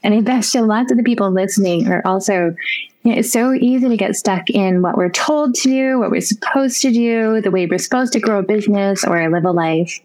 [0.03, 2.55] And I bet so lots of the people listening are also
[3.03, 6.09] you know, it's so easy to get stuck in what we're told to do, what
[6.09, 9.51] we're supposed to do, the way we're supposed to grow a business or live a
[9.51, 9.99] life.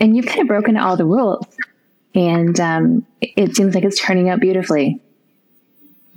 [0.00, 1.46] And you've kind of broken all the rules.
[2.14, 5.00] And um, it seems like it's turning out beautifully.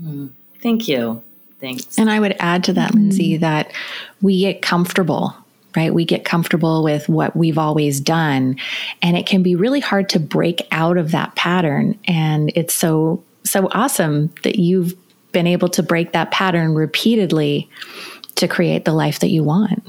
[0.02, 0.32] Mm.
[0.62, 1.22] Thank you.
[1.60, 1.98] Thanks.
[1.98, 3.42] And I would add to that, Lindsay, mm.
[3.42, 3.72] that
[4.22, 5.36] we get comfortable
[5.76, 5.94] right?
[5.94, 8.56] We get comfortable with what we've always done.
[9.02, 12.00] And it can be really hard to break out of that pattern.
[12.08, 14.96] And it's so, so awesome that you've
[15.36, 17.70] been able to break that pattern repeatedly
[18.36, 19.86] to create the life that you want.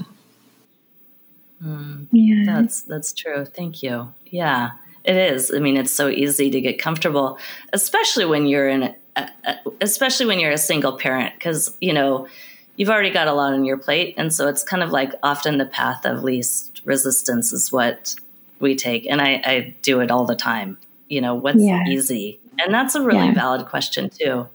[1.63, 2.43] Mm, yeah.
[2.45, 3.45] That's that's true.
[3.45, 4.11] Thank you.
[4.25, 4.71] Yeah.
[5.05, 5.53] It is.
[5.55, 7.39] I mean, it's so easy to get comfortable,
[7.71, 8.93] especially when you're in
[9.79, 12.27] especially when you're a single parent because, you know,
[12.75, 15.59] you've already got a lot on your plate and so it's kind of like often
[15.59, 18.15] the path of least resistance is what
[18.59, 20.77] we take and I, I do it all the time.
[21.07, 21.85] You know, what's yeah.
[21.87, 22.37] easy?
[22.59, 23.33] And that's a really yeah.
[23.33, 24.49] valid question too.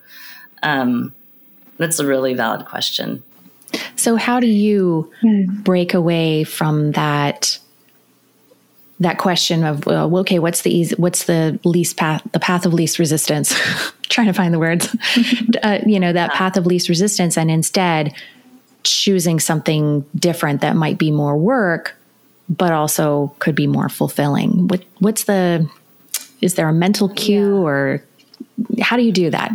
[0.63, 1.15] Um,
[1.79, 3.23] that's a really valid question.
[3.97, 5.65] So, how do you mm.
[5.65, 7.59] break away from that?
[9.01, 12.73] That question of well, okay, what's the easy, what's the least path, the path of
[12.73, 13.53] least resistance?
[14.09, 14.95] Trying to find the words,
[15.63, 18.15] uh, you know, that path of least resistance, and instead
[18.85, 21.97] choosing something different that might be more work,
[22.49, 24.69] but also could be more fulfilling.
[24.69, 25.69] What, what's the
[26.41, 27.63] is there a mental cue yeah.
[27.63, 28.05] or
[28.81, 29.53] how do you do that?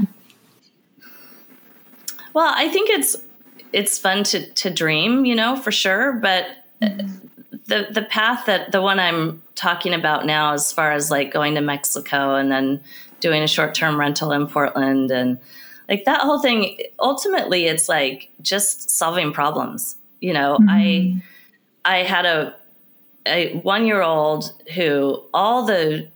[2.38, 3.16] Well, I think it's
[3.74, 6.46] it's fun to to dream, you know, for sure, but
[6.80, 7.08] mm-hmm.
[7.66, 11.56] the the path that the one I'm talking about now as far as like going
[11.56, 12.80] to Mexico and then
[13.22, 15.40] doing a short-term rental in Portland and
[15.90, 19.98] like that whole thing ultimately it's like just solving problems.
[20.22, 20.70] You know, mm-hmm.
[20.70, 21.24] I
[21.86, 22.56] I had a
[23.26, 26.08] a one year old who all the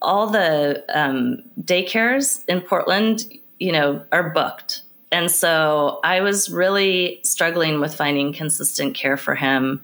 [0.00, 3.24] all the um, daycares in Portland,
[3.58, 4.82] you know, are booked.
[5.12, 9.82] And so I was really struggling with finding consistent care for him.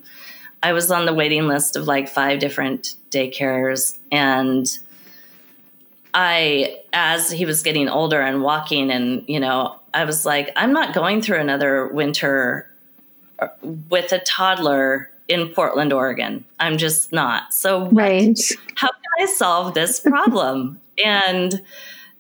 [0.63, 3.99] I was on the waiting list of like five different daycares.
[4.11, 4.79] And
[6.15, 10.73] I, as he was getting older and walking, and, you know, I was like, I'm
[10.73, 12.71] not going through another winter
[13.39, 13.49] uh,
[13.89, 16.45] with a toddler in Portland, Oregon.
[16.61, 17.55] I'm just not.
[17.55, 18.39] So, right.
[18.75, 20.81] how can I solve this problem?
[21.03, 21.61] and,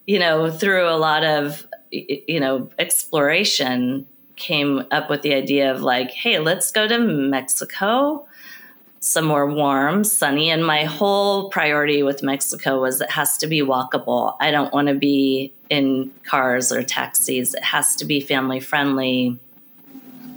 [0.06, 5.82] you know, through a lot of, you know, exploration, came up with the idea of
[5.82, 8.26] like, hey, let's go to Mexico,
[9.00, 10.50] somewhere warm, sunny.
[10.50, 14.36] And my whole priority with Mexico was it has to be walkable.
[14.40, 17.54] I don't want to be in cars or taxis.
[17.54, 19.38] It has to be family friendly.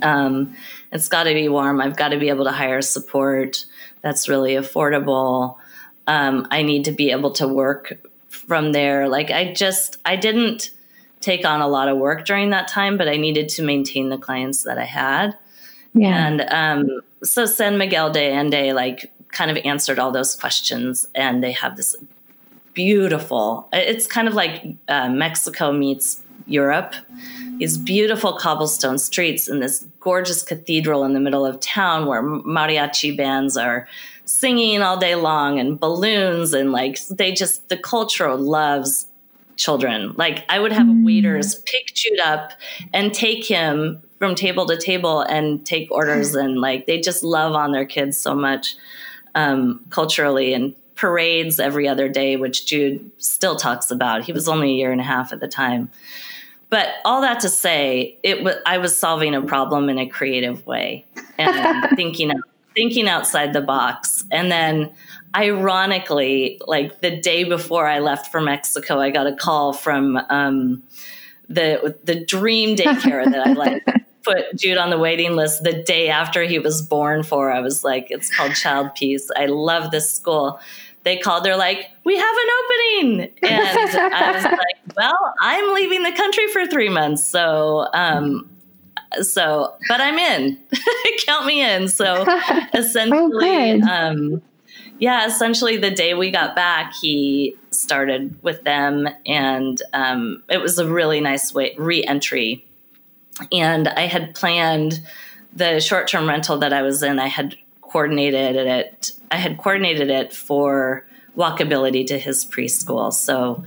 [0.01, 0.55] Um,
[0.91, 1.81] it's got to be warm.
[1.81, 3.65] I've got to be able to hire support
[4.01, 5.57] that's really affordable.
[6.05, 7.93] Um, I need to be able to work
[8.29, 9.09] from there.
[9.09, 10.69] Like I just, I didn't
[11.25, 14.17] take on a lot of work during that time, but I needed to maintain the
[14.17, 15.35] clients that I had.
[15.93, 16.27] Yeah.
[16.27, 21.43] And um, so San Miguel de Allende, like, kind of answered all those questions, and
[21.43, 21.95] they have this
[22.73, 23.67] beautiful.
[23.73, 26.93] It's kind of like uh, Mexico meets Europe
[27.57, 33.15] these beautiful cobblestone streets and this gorgeous cathedral in the middle of town where mariachi
[33.15, 33.87] bands are
[34.25, 39.07] singing all day long and balloons and like they just the culture loves
[39.55, 41.05] children like i would have mm.
[41.05, 42.51] waiters pick jude up
[42.93, 47.53] and take him from table to table and take orders and like they just love
[47.53, 48.75] on their kids so much
[49.35, 54.71] um, culturally and parades every other day which jude still talks about he was only
[54.71, 55.89] a year and a half at the time
[56.69, 60.65] but all that to say, it was I was solving a problem in a creative
[60.65, 61.05] way
[61.37, 62.31] and thinking
[62.75, 64.25] thinking outside the box.
[64.31, 64.91] And then
[65.35, 70.83] ironically, like the day before I left for Mexico, I got a call from um,
[71.49, 73.85] the the dream daycare that I like
[74.23, 77.51] put Jude on the waiting list the day after he was born for.
[77.51, 79.27] I was like, it's called Childpeace.
[79.35, 80.59] I love this school
[81.05, 83.33] they called, they're like, we have an opening.
[83.43, 87.25] And I was like, well, I'm leaving the country for three months.
[87.25, 88.49] So, um,
[89.21, 90.57] so, but I'm in.
[91.25, 91.87] Count me in.
[91.89, 92.25] So
[92.73, 94.41] essentially, oh, um,
[94.99, 100.79] yeah, essentially the day we got back, he started with them, and um, it was
[100.79, 102.65] a really nice way re-entry.
[103.51, 105.01] And I had planned
[105.53, 107.19] the short-term rental that I was in.
[107.19, 109.11] I had coordinated it.
[109.31, 111.05] I had coordinated it for
[111.37, 113.11] walkability to his preschool.
[113.13, 113.63] So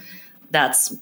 [0.50, 0.96] that's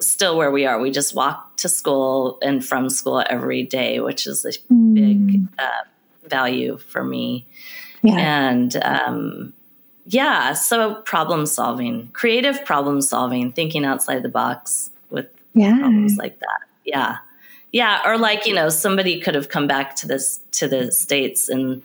[0.00, 0.78] still where we are.
[0.78, 4.94] We just walk to school and from school every day, which is a mm.
[4.94, 5.84] big uh,
[6.28, 7.46] value for me.
[8.02, 8.16] Yeah.
[8.16, 9.52] And um,
[10.06, 15.78] yeah, so problem solving, creative problem solving, thinking outside the box with yeah.
[15.78, 16.60] problems like that.
[16.84, 17.18] Yeah.
[17.72, 18.00] Yeah.
[18.04, 21.82] Or like, you know, somebody could have come back to this, to the States and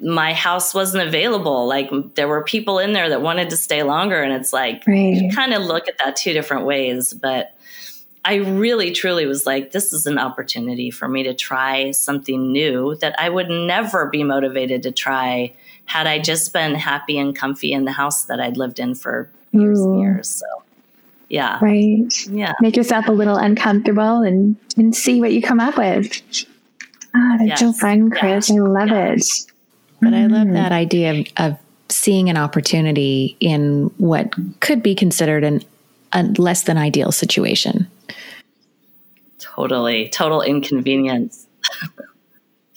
[0.00, 1.66] my house wasn't available.
[1.66, 4.20] Like there were people in there that wanted to stay longer.
[4.20, 5.14] And it's like, right.
[5.14, 7.14] you kind of look at that two different ways.
[7.14, 7.54] But
[8.24, 12.96] I really, truly was like, this is an opportunity for me to try something new
[12.96, 15.52] that I would never be motivated to try
[15.86, 19.30] had I just been happy and comfy in the house that I'd lived in for
[19.52, 19.92] years Ooh.
[19.92, 20.28] and years.
[20.28, 20.46] So,
[21.28, 21.58] yeah.
[21.60, 22.26] Right.
[22.28, 22.52] Yeah.
[22.60, 26.22] Make yourself a little uncomfortable and, and see what you come up with.
[27.14, 27.60] Ah, that's yes.
[27.60, 28.50] so fun, Kris.
[28.50, 28.56] Yeah.
[28.56, 29.12] I love yeah.
[29.12, 29.24] it.
[30.02, 31.58] But I love that idea of, of
[31.88, 35.62] seeing an opportunity in what could be considered an,
[36.12, 37.88] a less than ideal situation.
[39.38, 40.08] Totally.
[40.10, 41.46] Total inconvenience.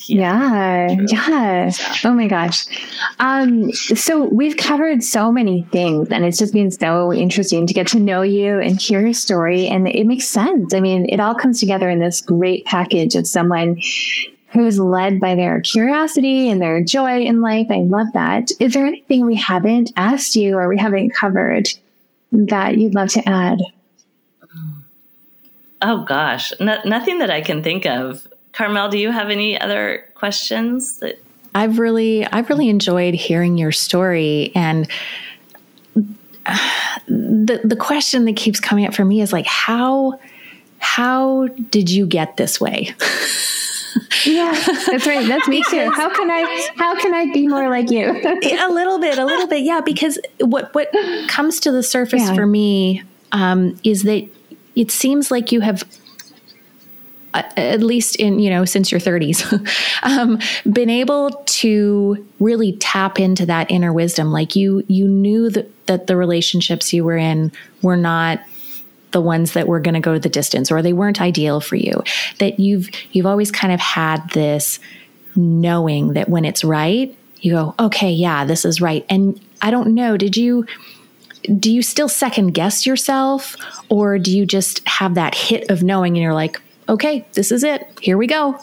[0.10, 1.72] yeah, yeah.
[2.04, 2.66] Oh my gosh.
[3.20, 7.88] Um, so we've covered so many things and it's just been so interesting to get
[7.88, 9.68] to know you and hear your story.
[9.68, 10.74] And it makes sense.
[10.74, 13.80] I mean, it all comes together in this great package of someone
[14.52, 17.68] who's led by their curiosity and their joy in life.
[17.70, 18.50] I love that.
[18.60, 21.70] Is there anything we haven't asked you or we haven't covered
[22.32, 23.60] that you'd love to add?
[25.82, 28.28] Oh gosh, no, nothing that I can think of.
[28.60, 31.18] Carmel, do you have any other questions that
[31.56, 34.86] I've really I've really enjoyed hearing your story and
[37.08, 40.20] the the question that keeps coming up for me is like how
[40.80, 42.94] how did you get this way?
[44.26, 44.52] yeah,
[44.88, 45.26] that's right.
[45.26, 45.90] That's me too.
[45.92, 48.10] How can I how can I be more like you?
[48.10, 49.80] a little bit, a little bit, yeah.
[49.80, 50.94] Because what what
[51.30, 52.36] comes to the surface yeah.
[52.36, 54.28] for me um, is that
[54.76, 55.86] it seems like you have
[57.34, 59.44] at least in you know since your 30s
[60.04, 60.40] um,
[60.72, 64.32] been able to really tap into that inner wisdom.
[64.32, 67.52] Like you you knew that, that the relationships you were in
[67.82, 68.42] were not
[69.12, 72.04] the ones that were going to go the distance or they weren't ideal for you.
[72.40, 74.80] That you've you've always kind of had this
[75.36, 79.06] knowing that when it's right you go okay yeah this is right.
[79.10, 80.66] And i don't know did you
[81.58, 83.56] do you still second guess yourself
[83.88, 87.64] or do you just have that hit of knowing and you're like okay, this is
[87.64, 87.88] it.
[88.02, 88.60] Here we go.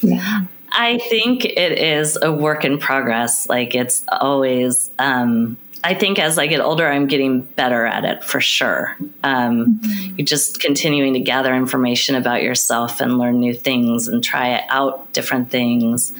[0.00, 0.42] Yeah.
[0.70, 3.48] I think it is a work in progress.
[3.48, 8.22] Like it's always, um, I think as I get older, I'm getting better at it
[8.22, 8.96] for sure.
[9.24, 10.16] Um, mm-hmm.
[10.16, 15.12] You're just continuing to gather information about yourself and learn new things and try out
[15.12, 16.12] different things.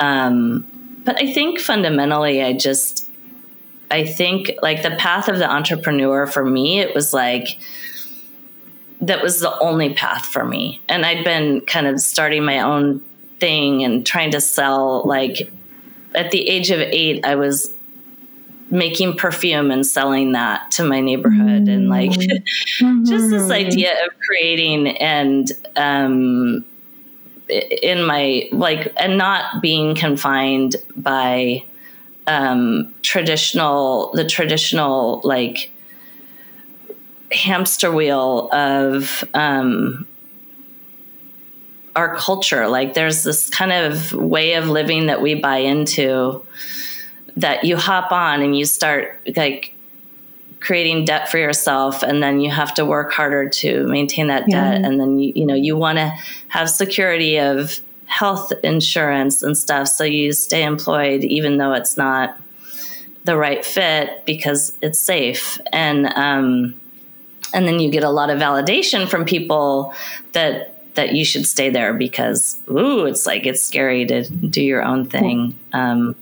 [0.00, 0.66] Um,
[1.04, 3.10] but I think fundamentally, I just,
[3.90, 7.58] I think like the path of the entrepreneur for me, it was like,
[9.02, 10.80] that was the only path for me.
[10.88, 13.00] And I'd been kind of starting my own
[13.40, 15.50] thing and trying to sell like
[16.14, 17.74] at the age of 8 I was
[18.70, 23.04] making perfume and selling that to my neighborhood and like mm-hmm.
[23.04, 26.64] just this idea of creating and um
[27.48, 31.64] in my like and not being confined by
[32.28, 35.71] um traditional the traditional like
[37.32, 40.06] hamster wheel of um,
[41.94, 42.68] our culture.
[42.68, 46.44] Like there's this kind of way of living that we buy into
[47.36, 49.74] that you hop on and you start like
[50.60, 54.72] creating debt for yourself and then you have to work harder to maintain that yeah.
[54.72, 56.12] debt and then you, you know you want to
[56.48, 62.38] have security of health insurance and stuff so you stay employed even though it's not
[63.24, 66.78] the right fit because it's safe and um,
[67.52, 69.94] and then you get a lot of validation from people
[70.32, 74.82] that that you should stay there because ooh it's like it's scary to do your
[74.82, 75.58] own thing.
[75.72, 76.14] Um,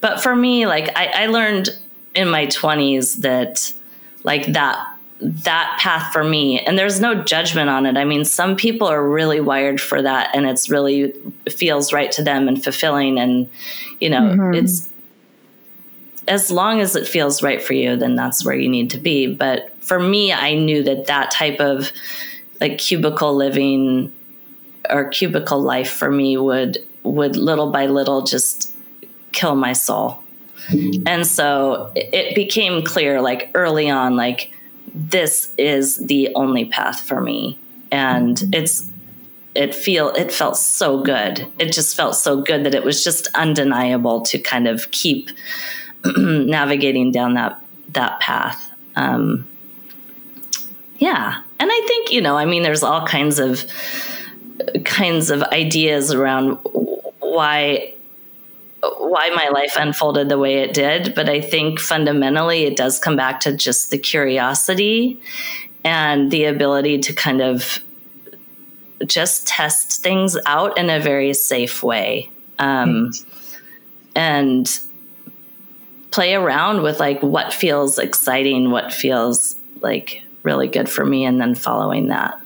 [0.00, 1.70] but for me like I, I learned
[2.14, 3.72] in my 20s that
[4.24, 7.96] like that that path for me and there's no judgment on it.
[7.96, 11.12] I mean some people are really wired for that and it's really
[11.48, 13.48] feels right to them and fulfilling and
[14.00, 14.54] you know mm-hmm.
[14.54, 14.90] it's
[16.28, 19.26] as long as it feels right for you then that's where you need to be.
[19.26, 21.90] But for me, I knew that that type of
[22.60, 24.12] like cubicle living
[24.90, 28.74] or cubicle life for me would would little by little just
[29.32, 30.22] kill my soul.
[31.06, 34.52] And so it became clear like early on like
[34.94, 37.58] this is the only path for me
[37.90, 38.90] and it's
[39.54, 41.46] it feel it felt so good.
[41.58, 45.30] It just felt so good that it was just undeniable to kind of keep
[46.04, 47.60] navigating down that
[47.90, 48.70] that path.
[48.94, 49.46] Um,
[50.98, 51.42] yeah.
[51.60, 53.64] And I think, you know, I mean, there's all kinds of
[54.84, 56.58] kinds of ideas around
[57.20, 57.94] why
[58.80, 63.16] why my life unfolded the way it did, but I think fundamentally it does come
[63.16, 65.20] back to just the curiosity
[65.84, 67.80] and the ability to kind of
[69.06, 72.30] just test things out in a very safe way.
[72.58, 73.12] Um,
[74.14, 74.80] and
[76.10, 81.40] play around with like what feels exciting, what feels like really good for me and
[81.40, 82.40] then following that.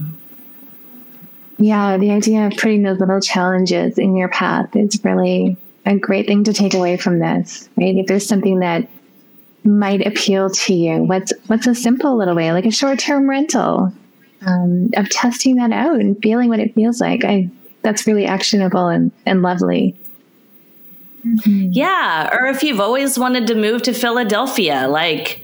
[1.59, 6.26] Yeah, the idea of putting those little challenges in your path is really a great
[6.26, 7.97] thing to take away from this, right?
[7.97, 8.88] If there's something that
[9.64, 13.93] might appeal to you, what's what's a simple little way, like a short-term rental,
[14.47, 17.24] um, of testing that out and feeling what it feels like.
[17.24, 17.49] I
[17.82, 19.97] that's really actionable and, and lovely.
[21.26, 21.68] Mm-hmm.
[21.72, 25.41] Yeah, or if you've always wanted to move to Philadelphia, like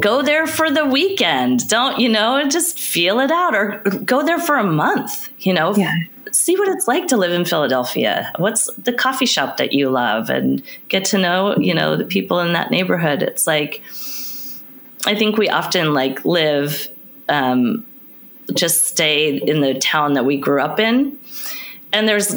[0.00, 1.68] go there for the weekend.
[1.68, 5.74] Don't, you know, just feel it out or go there for a month, you know.
[5.74, 5.94] Yeah.
[6.32, 8.32] See what it's like to live in Philadelphia.
[8.36, 12.40] What's the coffee shop that you love and get to know, you know, the people
[12.40, 13.22] in that neighborhood.
[13.22, 13.82] It's like
[15.06, 16.88] I think we often like live
[17.28, 17.86] um,
[18.54, 21.18] just stay in the town that we grew up in.
[21.92, 22.36] And there's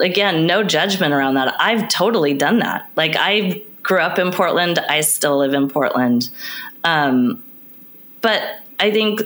[0.00, 1.54] again no judgment around that.
[1.60, 2.90] I've totally done that.
[2.96, 6.30] Like I grew up in Portland, I still live in Portland.
[6.88, 7.42] Um,
[8.20, 8.42] but
[8.80, 9.22] I think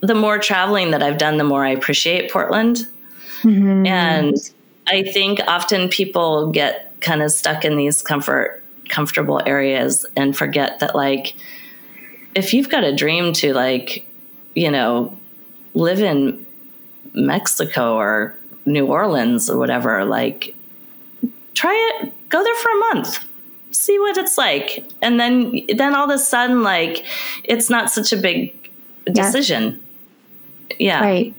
[0.00, 2.86] the more traveling that I've done, the more I appreciate Portland.
[3.42, 3.86] Mm-hmm.
[3.86, 4.36] And
[4.86, 10.78] I think often people get kind of stuck in these comfort comfortable areas and forget
[10.78, 11.34] that like
[12.36, 14.06] if you've got a dream to like
[14.54, 15.18] you know
[15.74, 16.46] live in
[17.14, 20.54] Mexico or New Orleans or whatever like
[21.54, 23.24] try it go there for a month
[23.76, 27.04] see what it's like and then then all of a sudden like
[27.44, 28.52] it's not such a big
[29.12, 29.80] decision
[30.78, 31.00] yeah, yeah.
[31.00, 31.34] right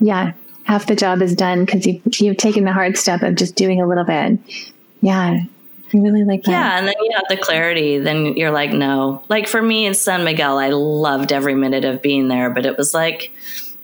[0.00, 0.32] yeah
[0.64, 3.80] half the job is done because you, you've taken the hard step of just doing
[3.80, 4.38] a little bit
[5.00, 5.40] yeah
[5.94, 6.52] I really like that.
[6.52, 7.98] Yeah, and then you have the clarity.
[7.98, 9.22] Then you're like, no.
[9.28, 12.78] Like for me in San Miguel, I loved every minute of being there, but it
[12.78, 13.30] was like,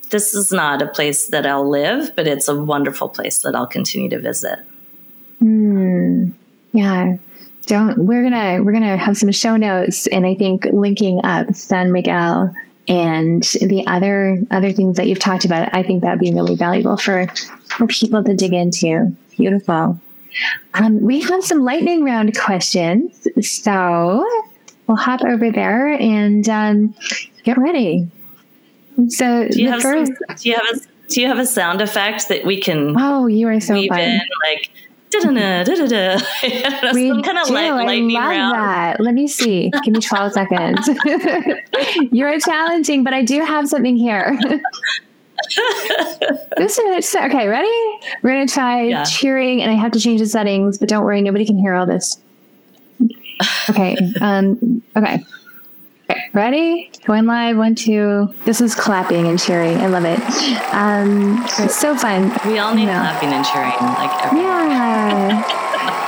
[0.08, 3.66] this is not a place that I'll live, but it's a wonderful place that I'll
[3.66, 4.60] continue to visit.
[5.38, 6.30] Hmm.
[6.72, 7.18] Yeah
[7.68, 11.92] don't we're gonna we're gonna have some show notes and i think linking up san
[11.92, 12.52] miguel
[12.88, 16.96] and the other other things that you've talked about i think that'd be really valuable
[16.96, 17.26] for
[17.78, 19.12] for people to dig into.
[19.36, 19.98] Beautiful.
[20.74, 24.26] Um, we have some lightning round questions so
[24.86, 26.94] we'll hop over there and um,
[27.44, 28.08] get ready.
[29.08, 32.28] So do you, have first, do you have a do you have a sound effect
[32.28, 34.00] that we can oh you are so fun.
[34.00, 34.20] in?
[34.44, 34.70] Like
[35.10, 36.18] Da-da-da, da-da-da.
[36.92, 37.54] we Some kind of do.
[37.54, 38.54] lightning I love round.
[38.54, 39.00] that.
[39.00, 39.70] Let me see.
[39.84, 40.88] Give me 12 seconds.
[42.12, 44.38] You're challenging, but I do have something here.
[46.56, 47.48] this is okay.
[47.48, 48.00] Ready?
[48.22, 49.04] We're gonna try yeah.
[49.04, 51.86] cheering, and I have to change the settings, but don't worry, nobody can hear all
[51.86, 52.18] this.
[53.70, 53.96] Okay.
[54.20, 54.82] Um.
[54.96, 55.24] Okay.
[56.10, 56.90] Okay, ready?
[57.04, 57.58] Going live.
[57.58, 58.32] One, two.
[58.44, 59.76] This is clapping and cheering.
[59.78, 60.18] I love it.
[60.72, 62.30] Um, it's so fun.
[62.46, 65.42] We all need clapping and cheering, like every yeah.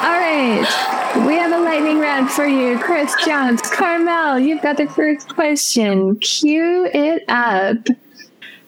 [0.04, 1.26] all right.
[1.26, 3.60] We have a lightning round for you, Kris Jones.
[3.62, 6.16] Carmel, you've got the first question.
[6.20, 7.86] Cue it up.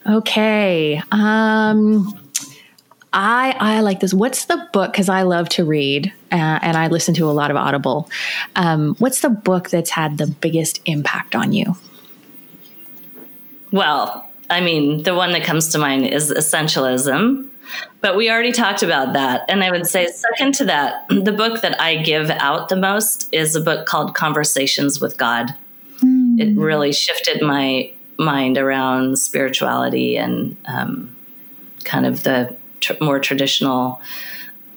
[0.06, 1.00] Okay.
[1.12, 2.21] Um,
[3.12, 4.14] I I like this.
[4.14, 4.92] What's the book?
[4.92, 8.08] Because I love to read uh, and I listen to a lot of Audible.
[8.56, 11.76] Um, what's the book that's had the biggest impact on you?
[13.70, 17.48] Well, I mean, the one that comes to mind is Essentialism,
[18.00, 19.44] but we already talked about that.
[19.48, 23.28] And I would say, second to that, the book that I give out the most
[23.32, 25.54] is a book called Conversations with God.
[26.00, 26.38] Mm.
[26.38, 31.16] It really shifted my mind around spirituality and um,
[31.84, 34.00] kind of the tr- more traditional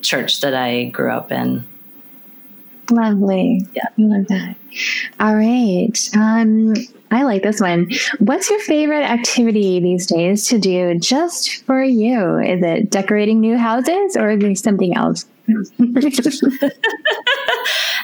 [0.01, 1.65] church that I grew up in.
[2.91, 3.65] Lovely.
[3.73, 3.87] Yeah.
[3.87, 4.55] I love that.
[5.19, 6.09] All right.
[6.15, 6.73] Um,
[7.11, 7.89] I like this one.
[8.19, 12.37] What's your favorite activity these days to do just for you?
[12.39, 15.25] Is it decorating new houses or is there something else?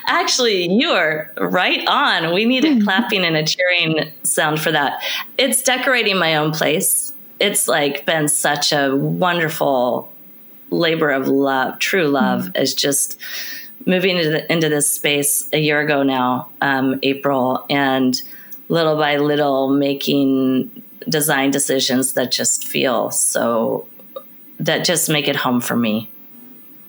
[0.08, 2.34] Actually, you are right on.
[2.34, 5.02] We need a clapping and a cheering sound for that.
[5.38, 7.11] It's decorating my own place.
[7.42, 10.12] It's like been such a wonderful
[10.70, 12.62] labor of love, true love, mm-hmm.
[12.62, 13.20] is just
[13.86, 18.22] moving into, the, into, this space a year ago now, um, April, and
[18.70, 23.88] little by little making design decisions that just feel so
[24.60, 26.10] that just make it home for me.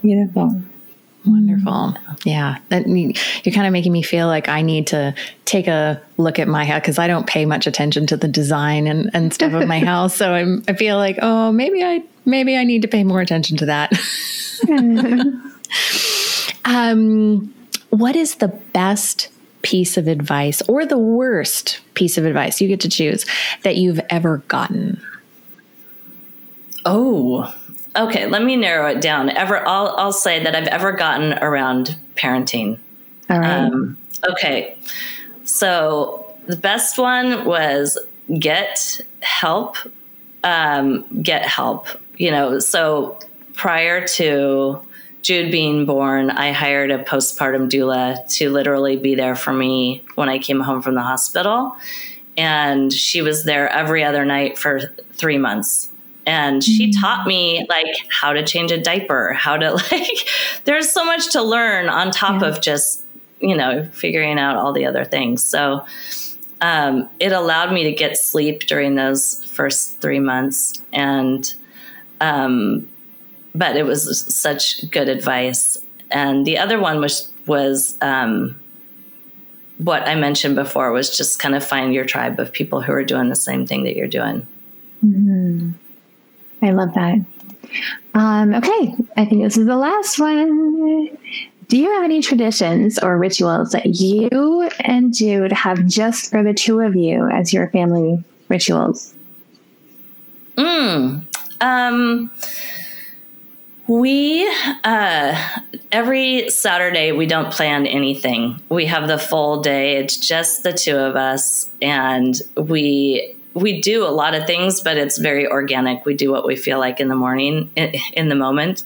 [0.02, 0.62] Beautiful.
[1.24, 1.96] Wonderful.
[2.24, 2.58] Yeah.
[2.70, 5.14] That, you're kind of making me feel like I need to
[5.44, 8.86] take a look at my house because I don't pay much attention to the design
[8.86, 10.16] and, and stuff of my house.
[10.16, 13.56] So I'm, I feel like, oh, maybe I, maybe I need to pay more attention
[13.58, 13.92] to that.
[16.64, 17.54] um,
[17.90, 19.28] what is the best
[19.62, 23.24] piece of advice or the worst piece of advice you get to choose
[23.62, 25.00] that you've ever gotten?
[26.84, 27.54] Oh,
[27.94, 29.28] Okay, let me narrow it down.
[29.30, 32.78] Ever, I'll I'll say that I've ever gotten around parenting.
[33.28, 33.64] All right.
[33.64, 33.98] Um,
[34.30, 34.76] okay,
[35.44, 37.98] so the best one was
[38.38, 39.76] get help.
[40.44, 41.86] Um, get help.
[42.16, 43.18] You know, so
[43.54, 44.80] prior to
[45.22, 50.28] Jude being born, I hired a postpartum doula to literally be there for me when
[50.28, 51.76] I came home from the hospital.
[52.36, 55.91] And she was there every other night for three months
[56.26, 57.00] and she mm.
[57.00, 60.28] taught me like how to change a diaper how to like
[60.64, 62.48] there's so much to learn on top yeah.
[62.48, 63.04] of just
[63.40, 65.84] you know figuring out all the other things so
[66.60, 71.54] um, it allowed me to get sleep during those first three months and
[72.20, 72.88] um,
[73.52, 75.76] but it was such good advice
[76.10, 78.58] and the other one was was um,
[79.78, 83.04] what i mentioned before was just kind of find your tribe of people who are
[83.04, 84.46] doing the same thing that you're doing
[85.04, 85.72] mm-hmm.
[86.62, 87.18] I love that.
[88.14, 91.08] Um, okay, I think this is the last one.
[91.68, 96.52] Do you have any traditions or rituals that you and Jude have just for the
[96.52, 99.14] two of you as your family rituals?
[100.56, 101.26] Mm.
[101.60, 102.30] Um,
[103.88, 104.46] We
[104.84, 105.36] uh,
[105.90, 108.60] every Saturday we don't plan anything.
[108.68, 109.96] We have the full day.
[109.96, 114.96] It's just the two of us, and we we do a lot of things, but
[114.96, 116.04] it's very organic.
[116.04, 118.84] We do what we feel like in the morning, in, the moment,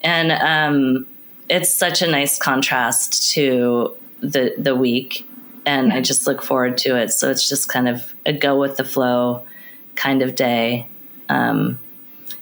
[0.00, 1.06] and um,
[1.48, 5.26] it's such a nice contrast to the the week.
[5.64, 7.10] And I just look forward to it.
[7.10, 9.44] So it's just kind of a go with the flow
[9.96, 10.86] kind of day.
[11.28, 11.80] Um,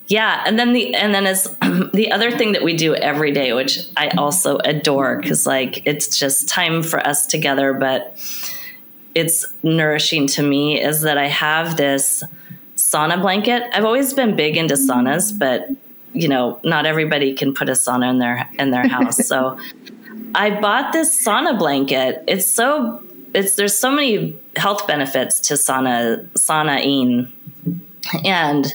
[0.07, 1.45] yeah, and then the and then as
[1.95, 6.19] the other thing that we do every day, which I also adore, because like it's
[6.19, 8.19] just time for us together, but
[9.15, 12.25] it's nourishing to me, is that I have this
[12.77, 13.63] sauna blanket.
[13.73, 15.69] I've always been big into saunas, but
[16.13, 19.27] you know, not everybody can put a sauna in their in their house.
[19.27, 19.59] so
[20.35, 22.23] I bought this sauna blanket.
[22.27, 23.03] It's so
[23.35, 27.31] it's there's so many health benefits to sauna saunaing,
[28.25, 28.75] and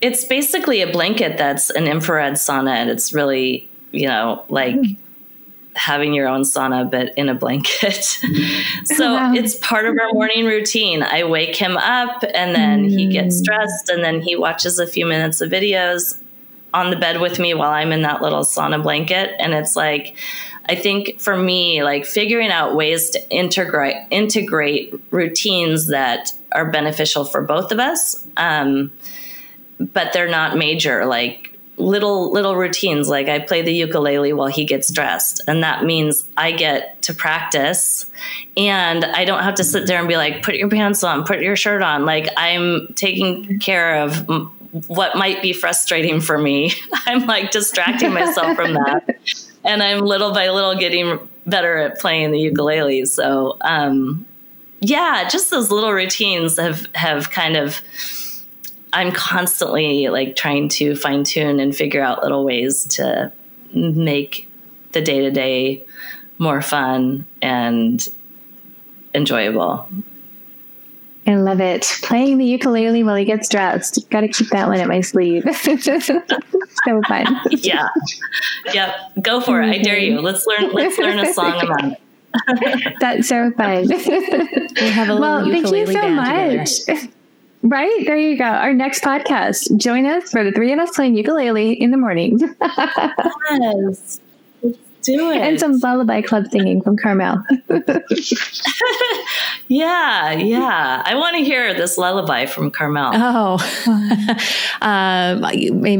[0.00, 4.74] it's basically a blanket that's an infrared sauna, and it's really you know like.
[4.74, 4.96] Mm.
[5.74, 7.94] Having your own sauna, but in a blanket.
[8.84, 9.32] so wow.
[9.34, 11.02] it's part of our morning routine.
[11.02, 12.90] I wake him up and then mm.
[12.90, 13.44] he gets mm.
[13.44, 16.20] dressed and then he watches a few minutes of videos
[16.74, 19.34] on the bed with me while I'm in that little sauna blanket.
[19.38, 20.16] And it's like,
[20.68, 27.24] I think for me, like figuring out ways to integrate integrate routines that are beneficial
[27.24, 28.92] for both of us, um,
[29.78, 31.04] but they're not major.
[31.04, 31.51] Like
[31.82, 36.28] little little routines, like I play the ukulele while he gets dressed, and that means
[36.36, 38.06] I get to practice,
[38.56, 41.40] and I don't have to sit there and be like, "Put your pants on, put
[41.40, 44.26] your shirt on." Like I'm taking care of
[44.86, 46.72] what might be frustrating for me.
[47.06, 49.18] I'm like distracting myself from that
[49.64, 53.04] and I'm little by little getting better at playing the ukulele.
[53.04, 54.26] So, um,
[54.80, 57.80] yeah, just those little routines have have kind of.
[58.92, 63.32] I'm constantly like trying to fine tune and figure out little ways to
[63.72, 64.48] make
[64.92, 65.84] the day to day
[66.38, 68.06] more fun and
[69.14, 69.88] enjoyable.
[71.26, 71.82] I love it.
[72.02, 74.10] Playing the ukulele while he gets dressed.
[74.10, 75.44] Got to keep that one at my sleeve.
[75.54, 77.26] so fun.
[77.50, 77.88] Yeah.
[78.72, 78.94] Yep.
[79.22, 79.68] Go for it.
[79.68, 80.16] I dare you.
[80.16, 80.24] Mm-hmm.
[80.24, 80.72] Let's learn.
[80.72, 81.98] Let's learn a song a month.
[83.00, 83.86] That's so fun.
[83.86, 86.84] we have a little well, thank you so much.
[86.84, 87.08] Together.
[87.62, 88.44] Right there, you go.
[88.44, 89.76] Our next podcast.
[89.76, 92.38] Join us for the three of us playing ukulele in the morning.
[93.50, 94.20] yes
[95.02, 95.38] do it.
[95.38, 97.44] And some lullaby club singing from Carmel.
[99.68, 101.02] yeah, yeah.
[101.04, 103.12] I want to hear this lullaby from Carmel.
[103.14, 104.36] Oh,
[104.82, 105.40] um,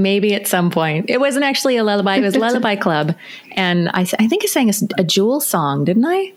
[0.03, 1.11] maybe at some point.
[1.11, 3.15] It wasn't actually a lullaby, it was Lullaby Club.
[3.53, 6.33] And I, I think I sang a, a Jewel song, didn't I?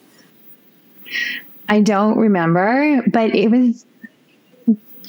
[1.67, 3.85] I don't remember, but it was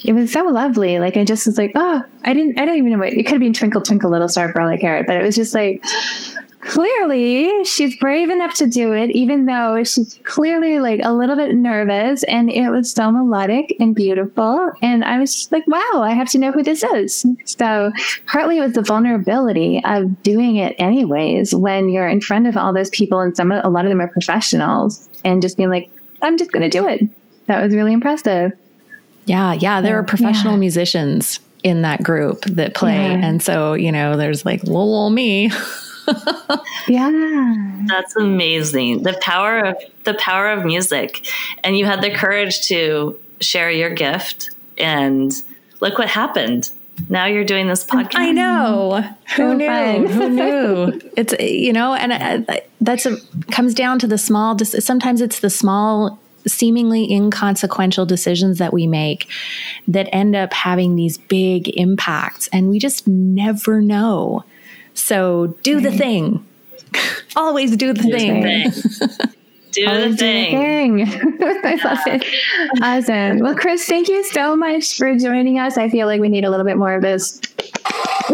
[0.07, 0.99] it was so lovely.
[0.99, 3.33] Like I just was like, oh, I didn't, I don't even know what it could
[3.33, 5.85] have been Twinkle Twinkle Little Star I cared, but it was just like,
[6.61, 11.55] clearly she's brave enough to do it, even though she's clearly like a little bit
[11.55, 12.23] nervous.
[12.25, 14.73] And it was so melodic and beautiful.
[14.83, 17.27] And I was just like, wow, I have to know who this is.
[17.45, 17.93] So
[18.27, 22.73] partly it was the vulnerability of doing it anyways when you're in front of all
[22.73, 25.91] those people and some a lot of them are professionals and just being like,
[26.23, 27.03] I'm just going to do it.
[27.47, 28.53] That was really impressive.
[29.27, 30.61] Yeah, yeah, there are professional yeah.
[30.61, 32.95] musicians in that group that play.
[32.95, 33.27] Yeah.
[33.27, 35.51] And so, you know, there's like "lol me.
[36.89, 37.83] yeah.
[37.87, 39.03] That's amazing.
[39.03, 41.27] The power of the power of music.
[41.65, 45.33] And you had the courage to share your gift and
[45.81, 46.71] look what happened.
[47.09, 48.15] Now you're doing this podcast.
[48.15, 49.05] I know.
[49.35, 50.09] Who knew?
[50.09, 51.01] Who knew?
[51.17, 53.17] It's you know, and uh, that's a
[53.51, 54.59] comes down to the small.
[54.59, 59.29] Sometimes it's the small seemingly inconsequential decisions that we make
[59.89, 64.45] that end up having these big impacts and we just never know
[64.97, 66.45] so do the thing.
[67.37, 68.43] Always do the do thing.
[68.43, 68.71] Thing.
[69.73, 70.97] do Always the thing.
[70.97, 71.41] Do the thing.
[71.65, 72.25] I love it.
[72.83, 73.41] Awesome.
[73.41, 75.77] Well, Kris, thank you so much for joining us.
[75.77, 77.41] I feel like we need a little bit more of this.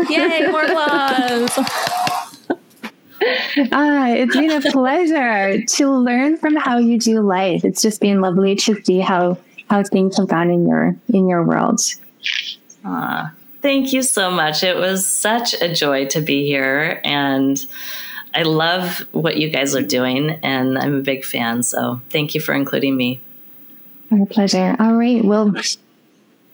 [0.09, 1.99] Yay, more applause.
[3.73, 7.65] Ah, it's been a pleasure to learn from how you do life.
[7.65, 11.45] It's just been lovely to see how how things have gone in your in your
[11.45, 11.81] world.
[12.85, 14.65] Ah, Thank you so much.
[14.65, 17.01] It was such a joy to be here.
[17.05, 17.65] And
[18.35, 20.31] I love what you guys are doing.
[20.43, 21.63] And I'm a big fan.
[21.63, 23.21] So thank you for including me.
[24.11, 24.75] Our pleasure.
[24.81, 25.25] All right.
[25.25, 25.55] Well,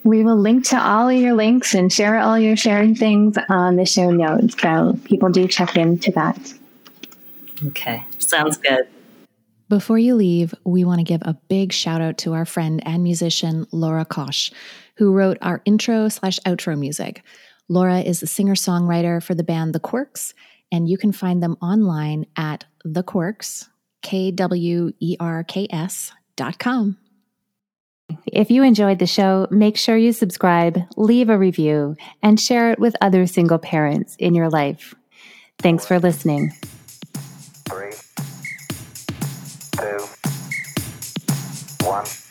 [0.05, 3.87] we will link to all your links and share all your sharing things on the
[3.87, 4.55] show notes.
[4.61, 6.53] So people do check into that.
[7.67, 8.05] Okay.
[8.19, 8.89] Sounds good.
[9.69, 13.03] Before you leave, we want to give a big shout out to our friend and
[13.03, 14.51] musician, Laura Kosh
[14.99, 17.23] who wrote our intro slash outro music.
[17.69, 20.35] Laura is the singer songwriter for the band The Kwerks,
[20.73, 23.69] and you can find them online at The Kwerks,
[24.03, 26.99] K W E R K S dot com.
[28.27, 32.79] If you enjoyed the show, make sure you subscribe, leave a review, and share it
[32.79, 34.95] with other single parents in your life.
[35.59, 36.53] Thanks for listening
[37.69, 37.93] three,
[39.77, 40.07] two,
[41.87, 42.28] one.